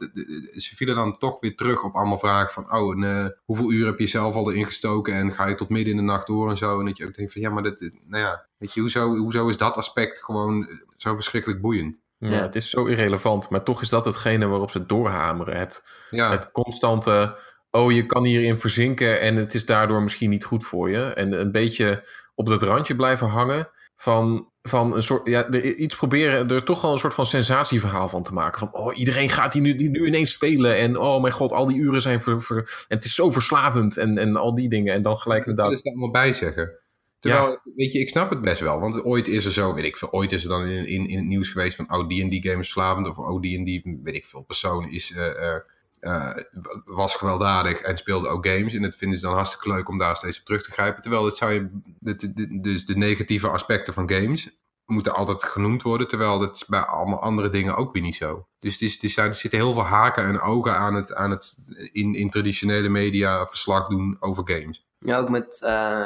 [0.55, 2.73] ze vielen dan toch weer terug op allemaal vragen van...
[2.73, 5.15] Oh, eh, hoeveel uur heb je zelf al erin gestoken?
[5.15, 6.79] En ga je tot midden in de nacht door en zo?
[6.79, 8.47] En dat je ook denkt van, ja, maar dat, nou ja...
[8.59, 12.01] Weet je, hoezo, hoezo is dat aspect gewoon eh, zo verschrikkelijk boeiend?
[12.31, 12.43] Ja, Ja.
[12.43, 15.57] het is zo irrelevant, maar toch is dat hetgene waarop ze doorhameren.
[15.59, 17.39] Het, Ja, het constante,
[17.71, 21.03] oh je kan hierin verzinken en het is daardoor misschien niet goed voor je.
[21.03, 25.97] En een beetje op dat randje blijven hangen van, van een soort, ja, er, iets
[25.97, 28.59] proberen er toch wel een soort van sensatieverhaal van te maken.
[28.59, 31.67] Van, oh iedereen gaat hier nu, die nu ineens spelen en oh mijn god, al
[31.67, 34.95] die uren zijn ver, ver- en het is zo verslavend en, en al die dingen.
[34.95, 36.33] En dan gelijk dat inderdaad, is er allemaal bij
[37.23, 38.81] Terwijl, weet je, ik snap het best wel.
[38.81, 41.17] Want ooit is er zo, weet ik veel, ooit is er dan in, in, in
[41.17, 43.09] het nieuws geweest van, oh, die en die game is verslavend.
[43.09, 45.61] Of oh, die en die, weet ik veel, persoon is, eh, eh,
[46.01, 46.37] eh,
[46.85, 48.75] was gewelddadig en speelde ook games.
[48.75, 51.03] En dat vinden ze dan hartstikke leuk om daar steeds op terug te grijpen.
[51.03, 51.69] Terwijl dat zou je,
[52.01, 54.51] dit- dit- dus de negatieve aspecten van games
[54.87, 56.09] moeten altijd genoemd worden.
[56.09, 58.47] Terwijl dat is bij allemaal andere dingen ook weer niet zo.
[58.59, 61.31] Dus het is, het is, er zitten heel veel haken en ogen aan het, aan
[61.31, 61.55] het
[61.93, 64.87] in, in traditionele media verslag doen over games.
[64.99, 66.05] Ja, ook met eh,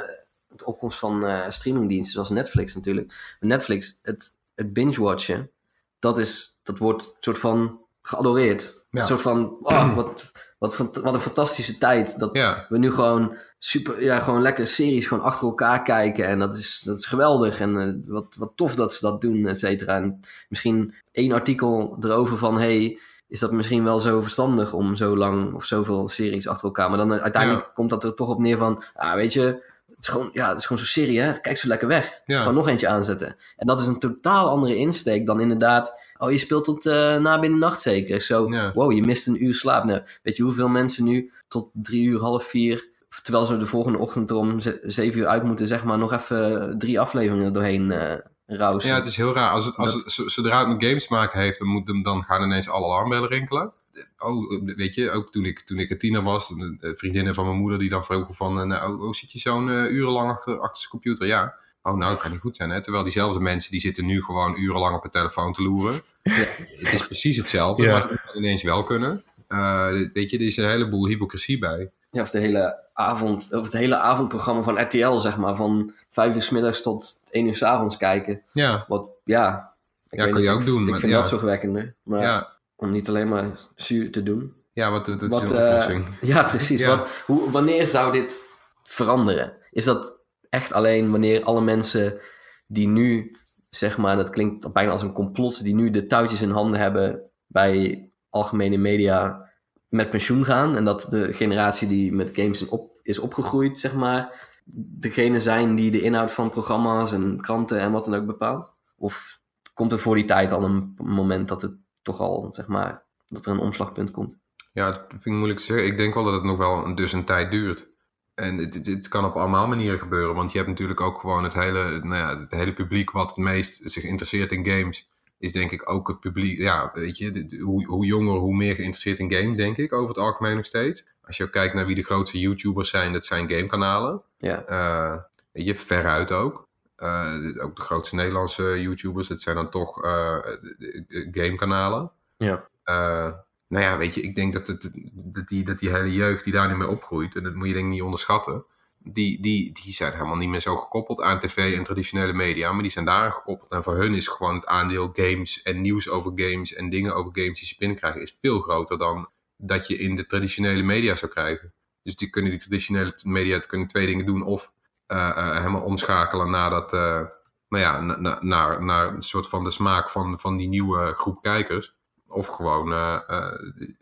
[0.59, 3.37] de opkomst van eh, streamingdiensten zoals Netflix natuurlijk.
[3.41, 5.51] Netflix, het, het binge-watchen,
[5.99, 8.85] dat, is, dat wordt een soort van geadoreerd.
[8.91, 9.01] Ja.
[9.01, 12.19] Een soort van, oh, wat, wat, wat een fantastische tijd.
[12.19, 16.27] Dat Ja, we nu gewoon super, ja, gewoon lekkere series gewoon achter elkaar kijken.
[16.27, 17.61] En dat is, dat is geweldig.
[17.61, 19.95] En eh, wat, wat tof dat ze dat doen, et cetera.
[19.97, 25.17] En misschien één artikel erover van, hey, is dat misschien wel zo verstandig om zo
[25.17, 26.89] lang of zoveel series achter elkaar.
[26.89, 30.05] Maar dan eh, uiteindelijk komt dat er toch op neer van, ah, weet je, het
[30.05, 31.41] is gewoon, ja, het is gewoon zo'n serie, hè.
[31.41, 32.21] Kijk zo lekker weg.
[32.27, 32.39] Ja.
[32.41, 33.37] Gewoon nog eentje aanzetten.
[33.57, 37.39] En dat is een totaal andere insteek dan inderdaad, oh, je speelt tot eh, na
[37.41, 38.21] binnen nacht zeker.
[38.21, 38.73] Zo, Ja.
[38.75, 39.85] wow, je mist een uur slaap.
[39.85, 42.89] Nou, weet je hoeveel mensen nu tot drie uur, half vier,
[43.23, 46.13] terwijl ze de volgende ochtend er om ze- zeven uur uit moeten, zeg maar, nog
[46.13, 48.15] even drie afleveringen er doorheen eh
[48.49, 48.91] rausen.
[48.91, 49.51] Ja, het is heel raar.
[49.51, 52.23] Als het, als Dat- het, zo- zodra het met games maken heeft, dan, moet, dan
[52.25, 53.73] gaan ineens alle alarmbellen rinkelen.
[54.19, 57.57] Oh, weet je, ook toen ik, toen ik een tiener was, de, vriendinnen van mijn
[57.59, 60.59] moeder die dan vroegen van, eh, nou, oh, oh, zit je zo'n eh, urenlang achter,
[60.61, 61.27] achter zijn computer?
[61.27, 61.55] Ja.
[61.83, 62.83] Oh, nou, dat kan niet goed zijn, hè.
[62.83, 65.95] Terwijl diezelfde mensen, die zitten nu gewoon urenlang op een telefoon te loeren.
[66.23, 67.93] Het is precies hetzelfde, Ja.
[67.99, 69.23] maar het kan ineens wel kunnen.
[69.49, 71.91] Eh, weet je, er is een heleboel hypocrisie bij.
[72.11, 76.35] Ja, of de hele avond, of het hele avondprogramma van RTL, zeg maar, van vijf
[76.35, 78.43] uur s middags tot één uur s avonds kijken.
[78.53, 79.75] Ja, Wat, ja.
[80.09, 81.19] Ik Ja, kun je ook ik- doen, Ik maar vind ja.
[81.19, 81.95] dat zorgwekkender.
[82.03, 84.55] Maar ja, om niet alleen maar zuur te doen.
[84.73, 86.07] ja, wat, een eh, oplossing?
[86.21, 86.81] ja, precies.
[86.81, 86.97] Ja.
[86.97, 88.43] Wat, hoe, wanneer zou dit
[88.83, 89.53] veranderen?
[89.71, 92.21] Is dat echt alleen wanneer alle mensen
[92.67, 93.37] die nu,
[93.69, 97.31] zeg maar, dat klinkt bijna als een complot, die nu de touwtjes in handen hebben
[97.47, 99.51] bij algemene media
[99.89, 100.77] met pensioen gaan.
[100.77, 104.51] En dat de generatie die met games op, is opgegroeid, zeg maar,
[104.99, 108.75] degene zijn die de inhoud van programma's en kranten en wat dan ook bepaalt?
[108.97, 109.41] Of
[109.75, 113.47] komt er voor die tijd al een moment dat het toch al, zeg maar, dat
[113.47, 114.39] er een omslagpunt komt?
[114.73, 115.87] Ja, dat vind ik moeilijk te zeggen.
[115.87, 117.89] Ik denk wel dat het nog wel een, dus een tijd duurt.
[118.35, 120.35] En het, het, het kan op allemaal manieren gebeuren.
[120.35, 123.37] Want je hebt natuurlijk ook gewoon het hele, nou ja, het hele publiek wat het
[123.37, 125.09] meest zich interesseert in games.
[125.39, 128.57] Is denk ik ook het publiek, ja, weet je, de- de- hoe, hoe jonger, hoe
[128.57, 131.07] meer geïnteresseerd in games, denk ik, over het algemeen nog steeds.
[131.23, 134.23] Als je ook kijkt naar wie de grootste YouTubers zijn, dat zijn gamekanalen.
[134.39, 134.65] Ja.
[134.65, 135.17] Eh,
[135.53, 136.66] weet je, veruit ook.
[136.97, 142.11] Eh, ook de grootste Nederlandse YouTubers, dat zijn dan toch de gamekanalen.
[142.37, 142.69] Ja.
[142.85, 143.33] Eh,
[143.69, 146.53] nou ja, weet je, ik denk dat, het, dat, die, dat die hele jeugd die
[146.53, 148.65] daar nu mee opgroeit, en dat moet je denk ik niet onderschatten,
[148.99, 152.83] die, die, die zijn helemaal niet meer zo gekoppeld aan tv en traditionele media, maar
[152.83, 153.71] die zijn daar gekoppeld.
[153.71, 157.31] En voor hun is gewoon het aandeel games en nieuws over games en dingen over
[157.35, 161.31] games die ze binnenkrijgen, is veel groter dan dat je in de traditionele media zou
[161.31, 161.73] krijgen.
[162.03, 164.73] Dus die kunnen die traditionele media kunnen twee dingen doen, of
[165.07, 167.21] helemaal omschakelen naar dat, eh,
[167.69, 171.13] nou ja, na- na- naar, naar een soort van de smaak van, van die nieuwe
[171.15, 171.95] groep kijkers.
[172.29, 173.53] Of gewoon eh, eh,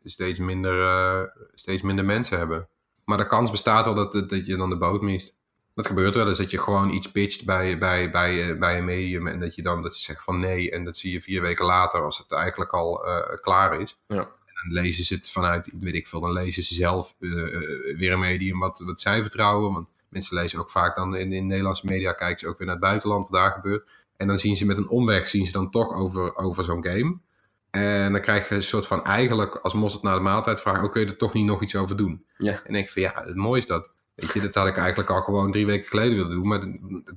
[0.05, 1.21] steeds, minder, eh,
[1.55, 2.69] steeds minder mensen hebben.
[3.05, 5.43] Maar de kans bestaat wel dat, dat, dat je dan de boot mist.
[5.75, 8.85] Dat gebeurt wel eens dat je gewoon iets pitcht bij, bij, bij, eh, bij een
[8.85, 11.41] medium en dat je dan dat ze zeggen van nee en dat zie je vier
[11.41, 13.99] weken later als het eigenlijk al eh, klaar is.
[14.07, 14.17] Ja.
[14.19, 17.99] En dan lezen ze het vanuit, weet ik veel, dan lezen ze zelf eh, eh,
[17.99, 19.73] weer een medium wat, wat zij vertrouwen.
[19.73, 22.77] Want mensen lezen ook vaak dan in, in Nederlandse media, kijken ze ook weer naar
[22.77, 23.89] het buitenland wat daar gebeurt.
[24.17, 27.19] En dan zien ze met een omweg, zien ze dan toch over, over zo'n game.
[27.71, 30.93] En dan krijg je een soort van eigenlijk als mosterd naar de maaltijd vragen, oh,
[30.93, 32.25] kun je er toch niet nog iets over doen?
[32.39, 32.51] Ja.
[32.51, 33.93] En dan denk ik van ja, het mooie is dat.
[34.15, 36.61] Weet je, dat had ik eigenlijk al gewoon drie weken geleden willen doen, maar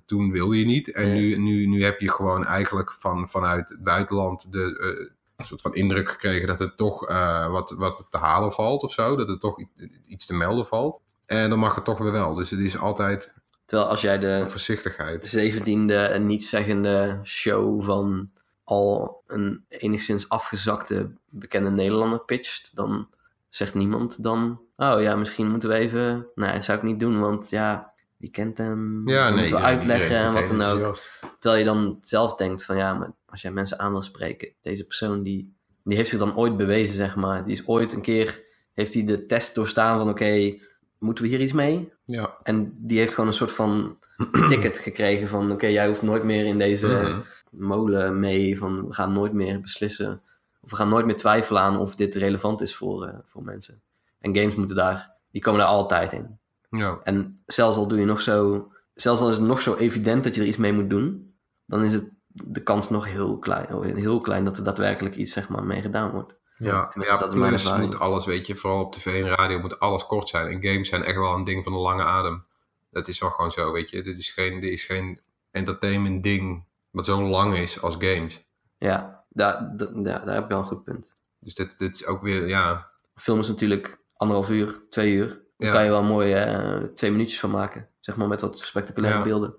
[0.05, 0.91] toen wilde je niet.
[0.91, 1.13] En Ja.
[1.13, 5.61] nu, nu, nu heb je gewoon eigenlijk van, vanuit het buitenland de eh, een soort
[5.61, 9.15] van indruk gekregen dat het toch eh, wat, wat te halen valt of zo.
[9.15, 9.59] Dat er toch
[10.07, 11.01] iets te melden valt.
[11.28, 12.34] En dan mag het toch weer wel.
[12.34, 13.34] Dus het is altijd
[13.65, 15.28] Terwijl als jij de voorzichtigheid.
[15.28, 18.30] zeventiende en nietszeggende show van
[18.63, 23.09] al een enigszins afgezakte bekende Nederlander pitcht, dan
[23.49, 27.19] zegt niemand dan, oh ja, misschien moeten we even, nee, dat zou ik niet doen,
[27.19, 29.07] want ja, wie kent hem?
[29.09, 29.38] Ja, nee.
[29.38, 30.97] moeten we ja, uitleggen en wat dan ook.
[31.39, 34.86] Terwijl je dan zelf denkt van ja, maar als jij mensen aan wil spreken, deze
[34.86, 37.43] persoon die, die heeft zich dan ooit bewezen, zeg maar.
[37.43, 40.59] Die is ooit een keer, heeft hij de test doorstaan van oké,
[40.99, 41.91] moeten we hier iets mee?
[42.05, 42.37] Ja.
[42.43, 43.97] En die heeft gewoon een soort van
[44.49, 47.19] ticket gekregen van oké, jij hoeft nooit meer in deze Mhm.
[47.49, 50.21] molen mee, van we gaan nooit meer beslissen.
[50.61, 53.81] Of we gaan nooit meer twijfelen aan of dit relevant is voor, eh, voor mensen.
[54.19, 56.39] En games moeten daar, die komen daar altijd in.
[56.69, 56.99] Ja.
[57.03, 60.35] En zelfs al doe je nog zo, zelfs al is het nog zo evident dat
[60.35, 61.33] je er iets mee moet doen,
[61.65, 65.49] dan is het de kans nog heel klein, heel klein dat er daadwerkelijk iets zeg
[65.49, 66.33] maar, mee gedaan wordt.
[66.58, 70.05] Ja, ja dat plus moet alles, weet je, vooral op tv en radio moet alles
[70.05, 70.47] kort zijn.
[70.47, 72.45] En games zijn echt wel een ding van de lange adem.
[72.91, 74.01] Dat is wel gewoon zo, weet je.
[74.03, 78.45] Dit is geen, dit is geen entertainment ding wat zo lang is als games.
[78.78, 81.14] Ja, daar, daar heb je wel een goed punt.
[81.39, 85.28] Dus dit, dit is ook weer, ja, film is natuurlijk anderhalf uur, twee uur.
[85.58, 85.72] Daar Ja.
[85.74, 87.89] kan je wel mooi eh, twee minuutjes van maken.
[87.99, 89.24] Zeg maar met wat spectaculaire Ja.
[89.26, 89.55] beelden.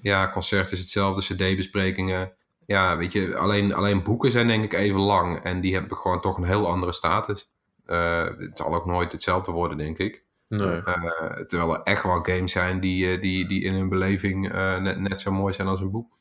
[0.00, 2.32] Ja, concert is hetzelfde, cd-besprekingen.
[2.66, 5.42] Ja, weet je, alleen, alleen boeken zijn denk ik even lang.
[5.42, 7.48] En die hebben gewoon toch een heel andere status.
[7.86, 10.22] Eh, het zal ook nooit hetzelfde worden, denk ik.
[10.48, 10.82] Nee.
[10.82, 14.98] Eh, terwijl er echt wel games zijn die, eh, die, die in hun beleving net,
[14.98, 16.18] net zo mooi zijn als een boek.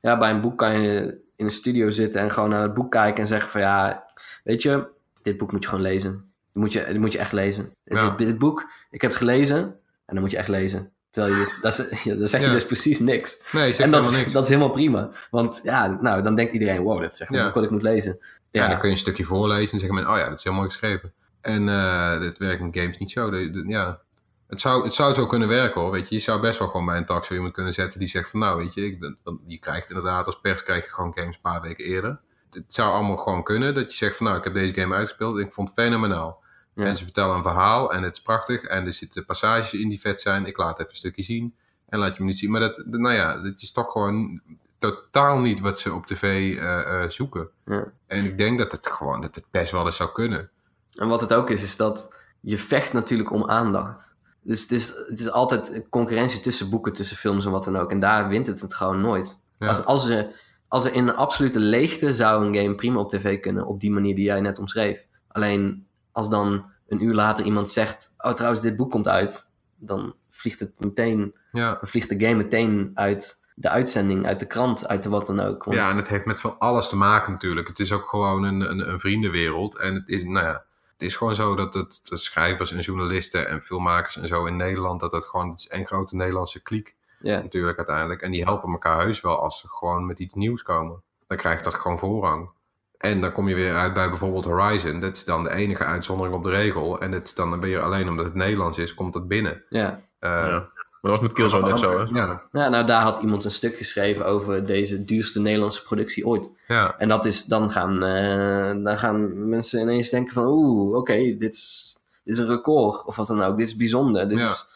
[0.00, 2.90] ja, bij een boek kan je in een studio zitten en gewoon naar het boek
[2.90, 4.06] kijken en zeggen van ja,
[4.44, 4.86] weet je,
[5.22, 6.32] dit boek moet je gewoon lezen.
[6.52, 7.72] Dit moet je, dit moet je echt lezen.
[7.84, 8.08] Ja.
[8.08, 9.58] Dit, dit boek, ik heb het gelezen
[10.04, 10.92] en dan moet je echt lezen.
[11.18, 12.52] Terwijl je, dus- dat is, ja, dan zeg je Ja.
[12.52, 13.40] dus precies niks.
[13.52, 14.32] Nee, zeg En dat helemaal is, niks.
[14.32, 15.10] dat is helemaal prima.
[15.30, 17.82] Want ja, nou, dan denkt iedereen, wow, dat is echt een boek wat ik moet
[17.82, 18.18] lezen.
[18.50, 20.52] Ja, Ja, dan kun je een stukje voorlezen en zeggen oh ja, dat is heel
[20.52, 21.12] mooi geschreven.
[21.40, 23.30] En eh dit werkt in games niet zo.
[23.30, 24.00] De- de- ja.
[24.48, 26.14] het, zou, het zou zo kunnen werken hoor, weet je.
[26.14, 28.40] Je zou best wel gewoon bij een tak zo iemand kunnen zetten die zegt van,
[28.40, 29.12] nou weet je, ik,
[29.46, 32.10] je krijgt inderdaad als pers krijg je gewoon games een paar weken eerder.
[32.44, 34.94] Het, het zou allemaal gewoon kunnen dat je zegt van, nou ik heb deze game
[34.94, 36.42] uitgespeeld en ik vond het fenomenaal.
[36.78, 36.84] Ja.
[36.84, 40.00] En ze vertellen een verhaal en het is prachtig en er zitten passages in die
[40.00, 40.46] vet zijn.
[40.46, 41.54] Ik laat even een stukje zien
[41.88, 42.50] en laat je me niet zien.
[42.50, 44.40] Maar dat, nou ja, het is toch gewoon
[44.78, 46.22] totaal niet wat ze op tv
[46.56, 47.48] eh, eh, zoeken.
[47.64, 47.84] Ja.
[48.06, 50.50] En ik denk dat het gewoon, dat het best wel eens zou kunnen.
[50.94, 54.14] En wat het ook is, is dat je vecht natuurlijk om aandacht.
[54.42, 57.90] Dus het is, het is altijd concurrentie tussen boeken, tussen films en wat dan ook.
[57.90, 59.38] En daar wint het het gewoon nooit.
[59.58, 59.68] Ja.
[59.68, 60.28] Als, als, er,
[60.68, 63.90] als er in een absolute leegte zou een game prima op tv kunnen, op die
[63.90, 65.06] manier die jij net omschreef.
[65.28, 65.86] Alleen
[66.18, 70.60] als dan een uur later iemand zegt, oh trouwens dit boek komt uit, dan vliegt
[70.60, 71.68] het meteen, Ja.
[71.74, 75.40] dan vliegt de game meteen uit de uitzending, uit de krant, uit de wat dan
[75.40, 75.64] ook.
[75.64, 77.68] Want- ja, en het heeft met van alles te maken natuurlijk.
[77.68, 79.76] Het is ook gewoon een, een, een vriendenwereld.
[79.78, 83.48] En het is, nou ja, het is gewoon zo dat het, de schrijvers en journalisten
[83.48, 86.96] en filmmakers en zo in Nederland, dat het gewoon, het is één grote Nederlandse kliek
[87.42, 88.22] natuurlijk uiteindelijk.
[88.22, 91.02] En die helpen elkaar heus wel als ze gewoon met iets nieuws komen.
[91.26, 92.50] Dan krijgt dat gewoon voorrang.
[92.98, 95.00] En dan kom je weer uit bij bijvoorbeeld Horizon.
[95.00, 97.00] Dat is dan de enige uitzondering op de regel.
[97.00, 99.62] En het is dan ben je alleen omdat het Nederlands is, komt dat binnen.
[99.68, 100.00] ja.
[100.18, 100.68] Eh, Ja.
[101.00, 102.04] Maar dat was met Killzone net zo, hè?
[102.18, 106.50] ja, Ja, nou daar had iemand een stuk geschreven over deze duurste Nederlandse productie ooit.
[106.68, 111.14] ja, En dat is, dan gaan, eh, dan gaan mensen ineens denken van, oeh, oké,
[111.38, 113.58] dit, is, dit is een record, of wat dan ook.
[113.58, 114.28] Dit is bijzonder.
[114.28, 114.46] Dit Ja.
[114.48, 114.66] is,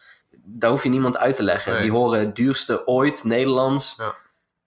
[0.44, 1.72] daar hoef je niemand uit te leggen.
[1.72, 1.82] Nee.
[1.82, 3.94] Die horen duurste ooit, Nederlands.
[3.98, 4.14] Ja.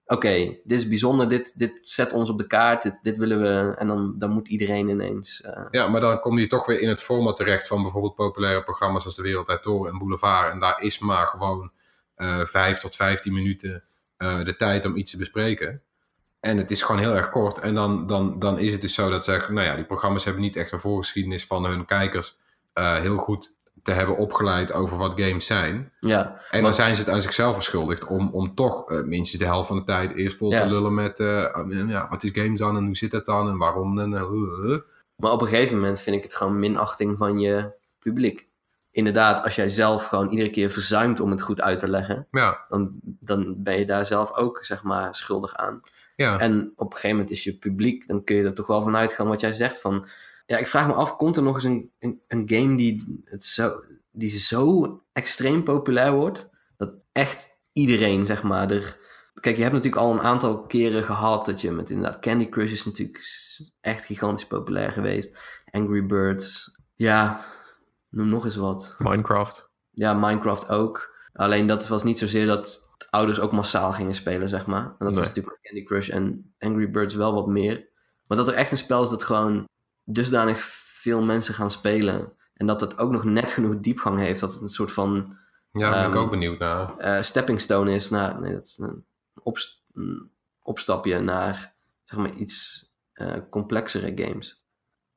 [0.08, 0.34] Oké,
[0.64, 3.76] dit is bijzonder, dit, dit zet ons op de kaart, dit, willen we.
[3.76, 5.42] En dan, dan moet iedereen ineens...
[5.42, 8.64] eh, Ja, maar dan kom je toch weer in het format terecht van bijvoorbeeld populaire
[8.64, 10.52] programma's als De Wereld uit Toren en Boulevard.
[10.52, 11.72] En daar is maar gewoon
[12.16, 13.84] eh 5 tot 15 minuten
[14.18, 15.82] eh, de tijd om iets te bespreken.
[16.40, 17.58] En het is gewoon heel erg kort.
[17.60, 20.42] En dan, dan, dan is het dus zo dat ze, nou ja, die programma's hebben
[20.42, 22.38] niet echt een voorgeschiedenis van hun kijkers
[22.74, 25.92] heel goed te hebben opgeleid over wat games zijn.
[26.00, 29.48] ja, En dan zijn ze het aan zichzelf verschuldigd om, om toch eh, minstens de
[29.48, 30.62] helft van de tijd eerst vol Ja.
[30.62, 31.44] te lullen met eh,
[31.88, 34.70] ja, wat is games dan en hoe zit dat dan en waarom en eh, uh,
[34.72, 34.78] uh.
[35.16, 38.48] Maar op een gegeven moment vind ik het gewoon minachting van je publiek.
[38.92, 42.66] inderdaad, als jij zelf gewoon iedere keer verzuimt om het goed uit te leggen, Ja,
[42.70, 45.82] dan, dan ben je daar zelf ook, zeg maar, schuldig aan.
[46.16, 46.40] ja.
[46.40, 48.96] En op een gegeven moment is je publiek, dan kun je er toch wel van
[48.96, 50.06] uitgaan wat jij zegt van...
[50.46, 53.44] Ja, ik vraag me af, komt er nog eens een, een, een game die, het
[53.44, 59.04] zo, die zo extreem populair wordt, dat echt iedereen, zeg maar, er...
[59.40, 62.72] Kijk, je hebt natuurlijk al een aantal keren gehad dat je met inderdaad Candy Crush
[62.72, 63.20] is natuurlijk
[63.82, 65.38] echt gigantisch populair geweest.
[65.72, 67.46] Angry Birds, ja,
[68.10, 68.96] noem nog eens wat.
[68.98, 69.70] Minecraft.
[69.92, 71.16] Ja, Minecraft ook.
[71.34, 74.84] Alleen dat was niet zozeer dat ouders ook massaal gingen spelen, zeg maar.
[74.86, 75.22] En dat Nee.
[75.22, 77.88] is natuurlijk Candy Crush en Angry Birds wel wat meer.
[78.28, 79.68] Maar dat er echt een spel is dat gewoon
[80.06, 82.34] dusdanig veel mensen gaan spelen.
[82.54, 84.40] En dat het ook nog net genoeg diepgang heeft.
[84.40, 85.38] Dat het een soort van
[85.72, 86.98] ja, daar ben ik Ehm, ook benieuwd naar.
[86.98, 88.40] eh, stepping stone is naar...
[88.42, 89.06] Nee, dat is een,
[89.44, 90.32] opst- een
[90.62, 94.64] opstapje naar, zeg maar, iets eh, complexere games.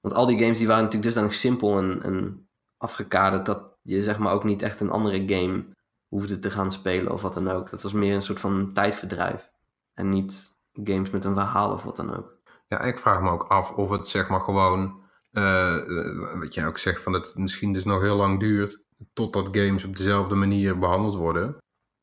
[0.00, 3.46] Want al die games die waren natuurlijk dusdanig simpel en, en afgekaderd...
[3.46, 5.64] dat je zeg maar ook niet echt een andere game
[6.08, 7.70] hoefde te gaan spelen of wat dan ook.
[7.70, 9.50] Dat was meer een soort van tijdverdrijf.
[9.94, 12.37] En niet games met een verhaal of wat dan ook.
[12.68, 15.00] Ja, ik vraag me ook af of het zeg maar gewoon,
[15.30, 18.82] eh, eh, wat jij ook zegt, van dat het misschien dus nog heel lang duurt
[19.12, 21.56] totdat games op dezelfde manier behandeld worden.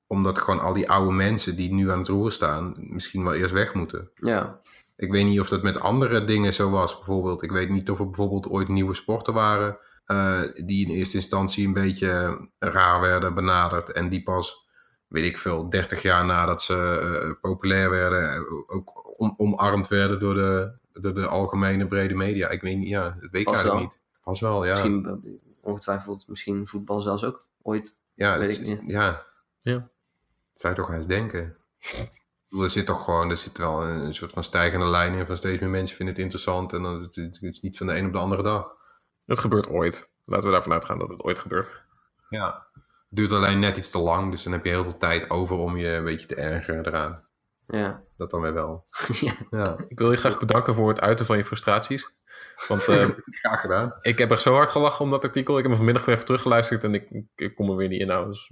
[0.07, 3.53] Omdat gewoon al die oude mensen die nu aan het roer staan, misschien wel eerst
[3.53, 4.11] weg moeten.
[4.15, 4.59] Ja,
[4.95, 6.95] Ik weet niet of dat met andere dingen zo was.
[6.95, 9.77] Bijvoorbeeld, ik weet niet of er bijvoorbeeld ooit nieuwe sporten waren.
[10.05, 13.91] eh, die in eerste instantie een beetje raar werden benaderd.
[13.91, 14.67] En die pas,
[15.07, 20.71] weet ik veel, 30 jaar nadat ze populair werden, ook om, omarmd werden door de,
[20.93, 22.49] door de algemene brede media.
[22.49, 23.81] Ik weet niet, ja, dat weet ik eigenlijk wel.
[23.83, 23.99] niet.
[24.21, 24.71] Vast wel, ja.
[24.71, 27.97] misschien eh, ongetwijfeld misschien voetbal zelfs ook ooit.
[28.13, 28.91] ja, weet het ik niet.
[28.91, 29.25] ja.
[29.61, 29.89] Ja.
[30.53, 31.57] Zou je toch eens denken.
[32.49, 35.61] Er zit toch gewoon, er zit wel een soort van stijgende lijn in van steeds
[35.61, 38.11] meer mensen vinden het interessant en dan het, het is niet van de een op
[38.11, 38.75] de andere dag.
[39.25, 40.09] Het gebeurt ooit.
[40.25, 41.83] Laten we daarvan uitgaan dat het ooit gebeurt.
[42.29, 42.67] Ja.
[42.73, 45.57] Het duurt alleen net iets te lang, dus dan heb je heel veel tijd over
[45.57, 47.23] om je een beetje te ergeren eraan.
[47.67, 48.85] Ja, Dat dan weer wel.
[49.21, 49.33] ja.
[49.49, 52.11] Ja, Ik wil je graag bedanken voor het uiten van je frustraties.
[52.67, 53.97] Want eh, graag gedaan.
[54.01, 55.53] ik heb echt zo hard gelachen om dat artikel.
[55.53, 58.01] Ik heb hem vanmiddag weer even teruggeluisterd en ik, ik, ik kom er weer niet
[58.01, 58.07] in.
[58.07, 58.51] Nou, dus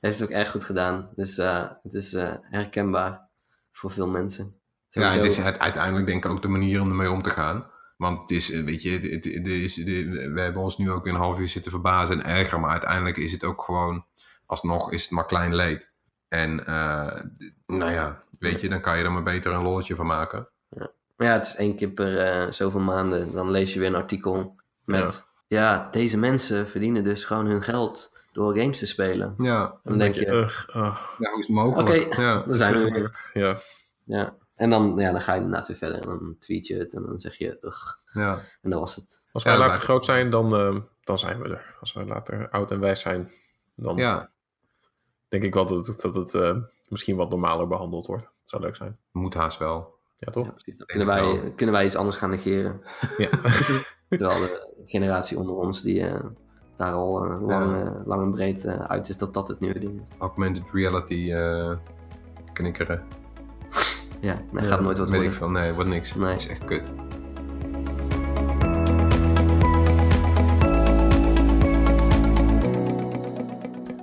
[0.00, 1.10] heeft het ook erg goed gedaan.
[1.14, 3.28] Dus eh, het is eh, herkenbaar
[3.72, 4.60] voor veel mensen.
[4.88, 7.70] Ja, het is het, uiteindelijk denk ik ook de manier om ermee om te gaan.
[7.96, 11.04] Want het is, weet je, het, het- het is, de- we hebben ons nu ook
[11.04, 12.60] weer een half uur zitten verbazen en erger.
[12.60, 14.04] Maar uiteindelijk is het ook gewoon,
[14.46, 15.90] alsnog is het maar klein leed.
[16.28, 17.22] En eh,
[17.66, 20.48] nou ja, weet je, dan kan je er maar beter een lolletje van maken.
[21.16, 23.32] Maar ja, het is één keer per eh, zoveel maanden.
[23.32, 25.26] Dan lees je weer een artikel met...
[25.46, 25.88] Ja.
[25.90, 29.34] deze mensen verdienen dus gewoon hun geld door games te spelen.
[29.38, 32.06] Ja, Dan denk je, ugh, ah, ja hoe is het mogelijk?
[32.06, 32.20] Oké.
[32.22, 32.40] Ja.
[32.42, 33.30] dan zijn we weer.
[33.32, 33.58] Ja.
[34.04, 34.34] Ja.
[34.54, 36.00] En dan, ja, dan ga je inderdaad weer verder.
[36.00, 37.86] En dan tweet je het en dan zeg je, ugh.
[38.10, 38.38] Ja.
[38.62, 39.26] En dat was het.
[39.32, 41.76] Als wij Ja, later maar- groot zijn, dan, eh, dan zijn we er.
[41.80, 43.30] Als wij later oud en wijs zijn,
[43.74, 44.30] dan ja,
[45.28, 46.56] denk ik wel dat het, dat het eh,
[46.88, 48.30] misschien wat normaler behandeld wordt.
[48.44, 48.96] Zou leuk zijn.
[49.12, 49.96] moet haast wel.
[50.16, 50.44] Ja, toch?
[50.44, 50.84] Ja, precies.
[50.84, 52.80] Kunnen wij, kunnen wij iets anders gaan negeren.
[53.18, 53.28] Ja.
[54.08, 56.24] Terwijl de generatie onder ons die eh,
[56.76, 58.02] daar al eh, lang, Ja.
[58.04, 60.08] lang en breed uit is, dat dat het nieuwe ding is.
[60.18, 61.76] Augmented reality eh
[62.52, 63.02] knikkeren.
[64.20, 65.52] Ja, dat gaat nooit wat Weet ik worden.
[65.52, 65.62] veel.
[65.62, 66.14] Nee, wordt niks.
[66.14, 66.28] Nee.
[66.32, 66.90] Dat is echt kut.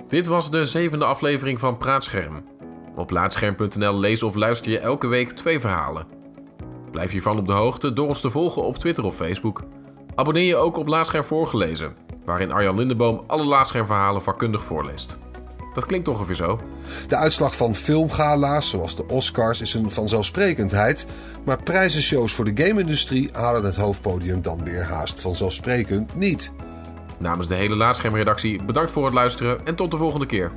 [0.08, 2.44] Dit was de zevende aflevering van Praatscherm.
[2.96, 6.06] Op laatscherm.nl lees of luister je elke week twee verhalen.
[6.90, 9.64] Blijf hiervan op de hoogte door ons te volgen op Twitter of Facebook.
[10.14, 15.16] Abonneer je ook op Laatscherm voorgelezen, waarin Arjan Lindeboom alle Laatschermverhalen vakkundig voorleest.
[15.72, 16.60] Dat klinkt ongeveer zo.
[17.08, 21.06] De uitslag van filmgala's, zoals de Oscars, is een vanzelfsprekendheid.
[21.44, 26.52] Maar prijzenshows voor de game-industrie halen het hoofdpodium dan weer haast vanzelfsprekend niet.
[27.18, 30.52] Namens de hele Laatschermredactie bedankt voor het luisteren en tot de volgende keer.